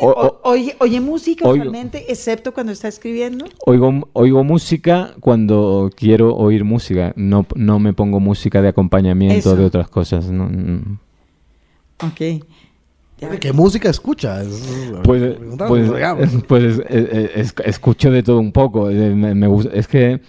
[0.00, 1.62] O- o- oye, oye música oigo.
[1.62, 3.44] usualmente, excepto cuando está escribiendo.
[3.64, 7.12] Oigo, oigo música cuando quiero oír música.
[7.14, 9.54] No, no me pongo música de acompañamiento Eso.
[9.56, 10.30] de otras cosas.
[10.30, 10.98] no, no.
[12.02, 12.42] Ok.
[13.40, 14.42] ¿Qué música escucha?
[14.42, 14.66] Es-
[15.04, 15.36] Pues,
[15.68, 15.90] pues,
[16.48, 18.90] pues es- es- es- escucho de todo un poco.
[18.90, 20.20] eh, Me, me gusta- es que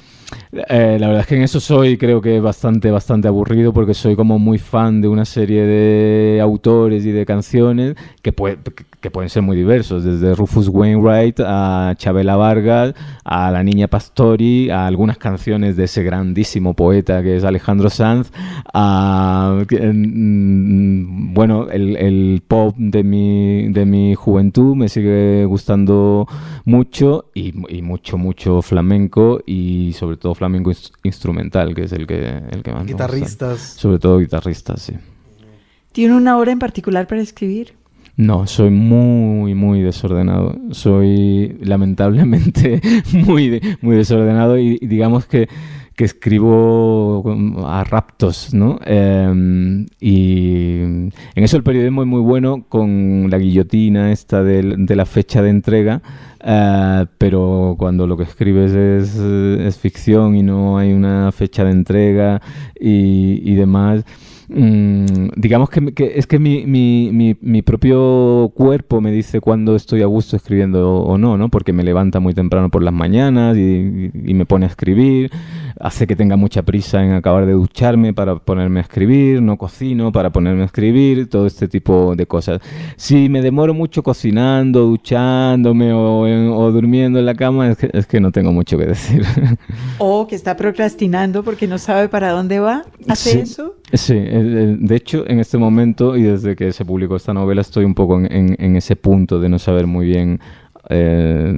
[0.69, 4.15] eh, la verdad es que en eso soy creo que bastante, bastante aburrido porque soy
[4.15, 8.57] como muy fan de una serie de autores y de canciones que, puede-
[9.01, 14.71] que- pueden ser muy diversos, desde Rufus Wainwright a Chabela Vargas, a La Niña Pastori,
[14.71, 18.31] a algunas canciones de ese grandísimo poeta que es Alejandro Sanz,
[18.73, 26.27] a mm, bueno, el, el pop de mi, de mi juventud me sigue gustando
[26.65, 32.07] mucho y, y mucho, mucho flamenco y sobre todo flamenco ins- instrumental, que es el
[32.07, 33.05] que, el que más me gusta.
[33.05, 33.59] Guitarristas.
[33.77, 34.93] Sobre todo guitarristas, sí.
[35.91, 37.73] ¿Tiene una hora en particular para escribir?
[38.17, 40.55] No, soy muy, muy desordenado.
[40.71, 42.81] Soy lamentablemente
[43.13, 45.47] muy, de- muy desordenado y, y digamos que,
[45.95, 47.23] que escribo
[47.65, 48.79] a raptos, ¿no?
[48.85, 54.95] Eh, y en eso el periodismo es muy bueno con la guillotina esta del- de,
[54.95, 56.01] la fecha de entrega,
[56.43, 61.71] eh, pero cuando lo que escribes es, es ficción y no hay una fecha de
[61.71, 62.41] entrega
[62.79, 64.03] y, demás,
[64.47, 69.75] Mm, digamos que, que es que mi, mi, mi, mi propio cuerpo me dice cuándo
[69.75, 71.49] estoy a gusto escribiendo o no, ¿no?
[71.49, 75.31] Porque me levanta muy temprano por las mañanas y me pone a escribir,
[75.79, 80.11] hace que tenga mucha prisa en acabar de ducharme para ponerme a escribir, no cocino
[80.11, 82.61] para ponerme a escribir, todo este tipo de cosas.
[82.95, 87.89] Si me demoro mucho cocinando, duchándome o, en- o durmiendo en la cama, es que,
[87.93, 89.23] es que no tengo mucho que decir.
[89.97, 92.83] ¿O que está procrastinando porque no sabe para dónde va?
[93.07, 93.39] ¿Hace Sí.
[93.39, 93.75] eso?
[93.93, 97.93] Sí, de hecho, en este momento y desde que se publicó esta novela estoy un
[97.93, 100.39] poco en, en- en ese punto de no saber muy bien
[100.89, 101.53] eh,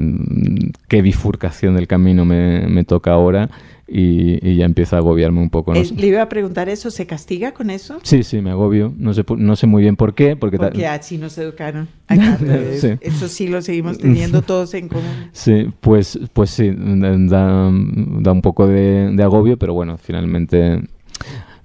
[0.87, 3.49] qué bifurcación del camino me, me toca ahora
[3.87, 5.73] y, y ya empieza a agobiarme un poco.
[5.73, 5.79] ¿no?
[5.79, 7.99] Eh, le iba a preguntar eso, ¿se castiga con eso?
[8.03, 8.93] Sí, sí, me agobio.
[8.97, 10.35] No sé, no sé muy bien por qué.
[10.35, 11.87] Porque, Porque así nos educaron.
[12.07, 12.89] Acá, eh, Sí.
[13.01, 15.05] Eso sí lo seguimos teniendo todos en común.
[15.31, 20.81] Sí, pues, pues sí, da, da un poco de, de agobio, pero bueno, finalmente,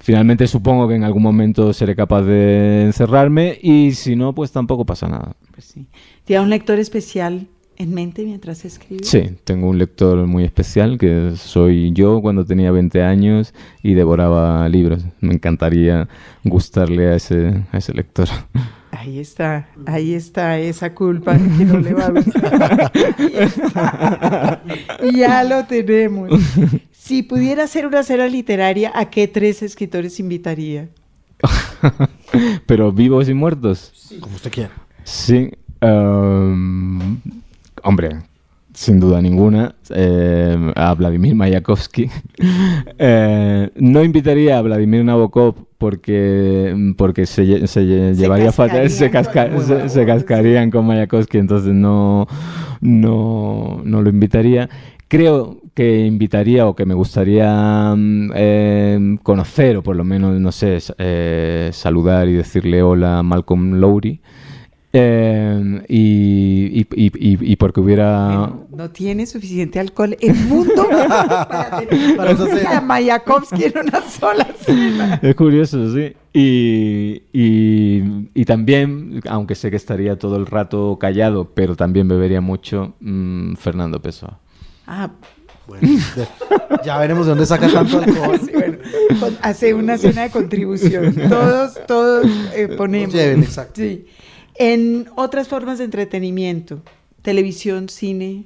[0.03, 4.85] finalmente supongo que en algún momento seré capaz de encerrarme y si no, pues tampoco
[4.85, 5.35] pasa nada.
[5.53, 5.87] Pues sí.
[6.25, 7.47] ¿Tiene un lector especial
[7.77, 9.05] en mente mientras escribe?
[9.05, 14.69] Sí, tengo un lector muy especial que soy yo cuando tenía 20 años y devoraba
[14.69, 15.05] libros.
[15.21, 16.09] Me encantaría
[16.45, 18.29] gustarle a ese, a ese lector.
[18.91, 22.93] Ahí está, ahí está esa culpa que no le va a gustar.
[25.15, 26.31] Ya lo tenemos.
[27.05, 30.89] Si pudiera hacer una cena literaria, ¿a qué tres escritores invitaría?
[32.67, 33.93] Pero vivos y muertos.
[34.21, 34.71] Como usted quiera.
[35.03, 35.51] Sí.
[35.81, 37.19] em,
[37.83, 38.19] hombre,
[38.73, 42.09] sin duda ninguna, eh, a Vladimir Mayakovsky.
[42.99, 48.89] Eh, no invitaría a Vladimir Nabokov porque, porque se, lle- se lle- Se llevaría fatal,
[48.91, 52.27] se, cascarían casca- con- se, se cascarían con Mayakovsky, entonces no,
[52.81, 54.69] no, no lo invitaría.
[55.17, 60.51] Creo que invitaría o que me gustaría mm, eh, conocer o por lo menos, no
[60.53, 64.23] sé, eh, saludar y decirle hola a Malcolm Lowry.
[64.95, 68.51] Eh, y, y- y- porque hubiera...
[68.75, 72.79] No tiene suficiente alcohol el mundo para tener Para esa cena.
[72.79, 75.21] a Mayakovsky en una sola cena.
[75.23, 76.15] Es curioso, sí.
[76.33, 82.41] Y, y- y también, aunque sé que estaría todo el rato callado, pero también bebería
[82.41, 84.39] mucho mm, Fernando Pessoa.
[84.87, 85.11] Ah,
[85.67, 85.89] Bueno,
[86.85, 88.41] ya veremos de dónde saca tanto alcohol.
[88.45, 88.79] sí, bueno,
[89.21, 91.15] con- hace una cena de contribución.
[91.29, 93.15] Todos, todos eh, ponemos.
[93.15, 93.81] Lleven, exacto.
[93.81, 94.07] Sí.
[94.57, 96.83] En otras formas de entretenimiento,
[97.23, 98.45] televisión, cine.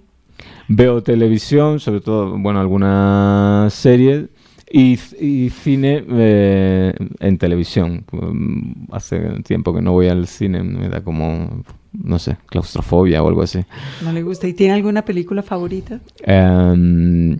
[0.68, 4.26] Veo televisión, sobre todo, bueno, algunas series.
[4.70, 8.04] Y, y cine eh, en televisión.
[8.12, 11.62] Mm, Hace tiempo que no voy al cine, me da como,
[12.02, 13.64] no sé, claustrofobia o algo así.
[14.02, 14.46] ¿No le gusta?
[14.48, 16.00] ¿Y tiene alguna película favorita?
[16.22, 17.38] Em,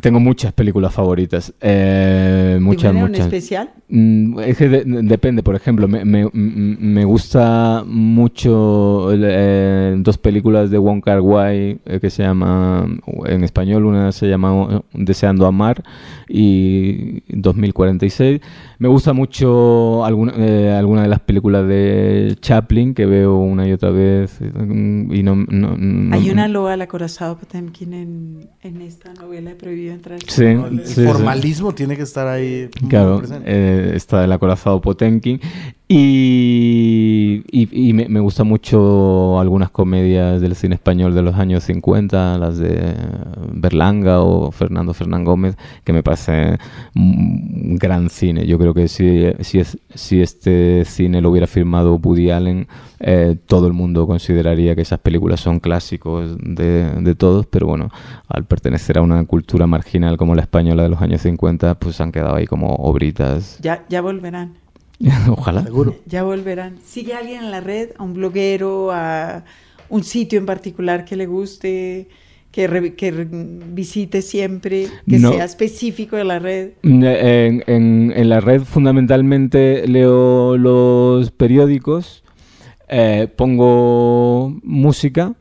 [0.00, 1.52] tengo muchas películas favoritas.
[1.60, 3.26] eh, muchas, ¿Tiene muchas.
[3.26, 3.70] especial?
[3.88, 10.16] Mm, Es que de- depende, por ejemplo, me, me, m- me gusta mucho eh, dos
[10.18, 12.86] películas de Wong Kar Wai eh, que se llama,
[13.26, 15.82] en español una se llama Deseando Amar
[16.28, 18.40] y 2046.
[18.78, 23.72] Me gusta mucho alguna, eh, alguna de las películas de Chaplin que veo una y
[23.72, 28.80] otra vez mm, y no, no- no- Hay una loa al acorazado Potemkin en, en
[28.82, 30.18] esta novela de Prohibido Entrar.
[30.28, 31.04] Sí, El sí, sí.
[31.04, 32.68] formalismo tiene que estar ahí.
[32.80, 33.44] muy Claro, presente.
[33.46, 35.40] eh, está el acorazado Potenkin.
[35.86, 37.42] Y,
[37.92, 42.94] me, me gusta mucho algunas comedias del cine español de los años 50, las de
[43.52, 46.58] Berlanga o Fernando Fernán Gómez, que me parece
[46.96, 48.46] un gran cine.
[48.46, 52.66] Yo creo que si, si, es, si este cine lo hubiera firmado Woody Allen,
[53.00, 57.90] eh, todo el mundo consideraría que esas películas son clásicos de, de todos, pero bueno,
[58.28, 62.10] al pertenecer a una cultura marginal como la española de los años 50, pues han
[62.10, 63.58] quedado ahí como obritas.
[63.60, 64.63] Ya, ya volverán.
[65.28, 65.62] Ojalá.
[65.62, 65.96] Seguro.
[66.06, 66.78] Ya volverán.
[66.84, 67.90] ¿Sigue alguien en la red?
[67.98, 68.90] ¿A un bloguero?
[68.92, 69.44] ¿A
[69.88, 72.08] un sitio en particular que le guste?
[72.50, 74.86] Que, re- que re- visite siempre?
[75.08, 75.32] ¿Que No.
[75.32, 76.70] sea específico de la red?
[76.84, 77.02] En,
[77.66, 82.22] en- en la red fundamentalmente leo los periódicos,
[82.88, 85.34] eh, pongo música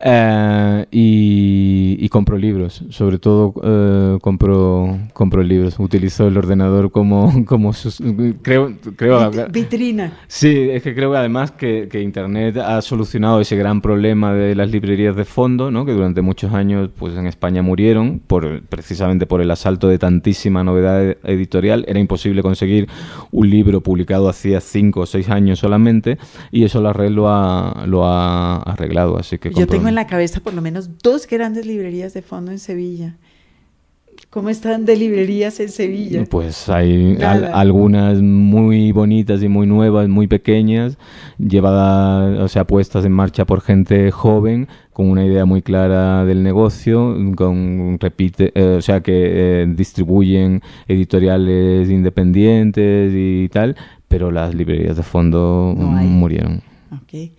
[0.00, 2.84] eh, y, y compro libros.
[2.90, 5.78] Sobre todo eh, compro, compro libros.
[5.78, 8.02] Utilizo el ordenador como, como sus-
[8.42, 10.12] creo, creo Vit- vitrina.
[10.26, 14.54] Sí, es que creo que además que, que Internet ha solucionado ese gran problema de
[14.54, 15.84] las librerías de fondo, ¿no?
[15.84, 20.62] que durante muchos años pues en España murieron por precisamente por el asalto de tantísima
[20.64, 21.84] novedad editorial.
[21.88, 22.88] Era imposible conseguir
[23.32, 26.18] un libro publicado hacía cinco o seis años solamente
[26.50, 29.18] y eso la red lo ha, lo ha arreglado.
[29.18, 32.50] Así que compro- tengo en la cabeza por lo menos dos grandes librerías de fondo
[32.52, 33.16] en Sevilla.
[34.30, 36.24] ¿Cómo están de librerías en Sevilla?
[36.28, 40.98] Pues hay al- algunas muy bonitas y muy nuevas, muy pequeñas,
[41.38, 46.42] llevadas, o sea, puestas en marcha por gente joven, con una idea muy clara del
[46.42, 49.12] negocio, con repite, eh, o sea, que
[49.62, 53.76] eh, distribuyen editoriales independientes y tal,
[54.08, 56.62] pero las librerías de fondo No murieron.
[56.92, 57.30] Ok.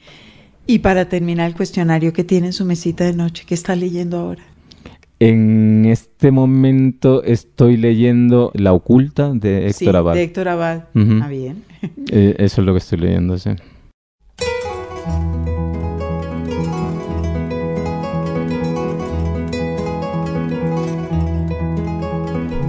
[0.70, 3.45] Y para terminar el cuestionario, ¿qué tiene en su mesita de noche?
[3.47, 4.43] ¿Qué está leyendo ahora?
[5.20, 10.13] En este momento estoy leyendo La oculta de Héctor sí, Abad.
[10.13, 10.84] de Héctor Abad.
[10.93, 11.20] Ujú.
[11.24, 11.63] Ah, bien.
[12.11, 13.51] Eh, eso es lo que estoy leyendo, sí.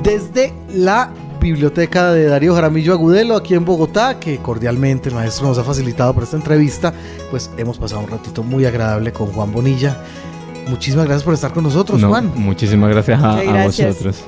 [0.02, 5.58] Desde la biblioteca de Darío Jaramillo Agudelo aquí en Bogotá, que cordialmente el maestro nos
[5.58, 6.92] ha facilitado para esta entrevista,
[7.30, 9.96] pues hemos pasado un ratito muy agradable con Juan Bonilla.
[10.68, 12.30] Muchísimas gracias por estar con nosotros, No, Juan.
[12.34, 14.24] Muchísimas gracias a, vosotros.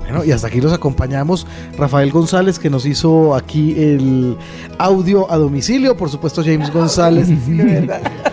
[0.00, 4.36] Bueno, y hasta aquí los acompañamos Rafael González, que nos hizo aquí el
[4.78, 7.28] audio a domicilio, por supuesto James González.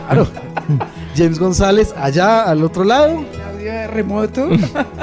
[0.04, 0.28] Claro.
[1.16, 3.24] James González, allá al otro lado.
[3.54, 4.49] Audio de remoto.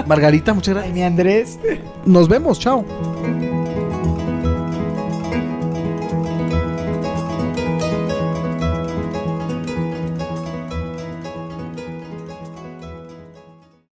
[0.07, 0.95] Margarita, muchas gracias.
[0.95, 1.59] Mi Andrés.
[2.05, 2.85] Nos vemos, chao.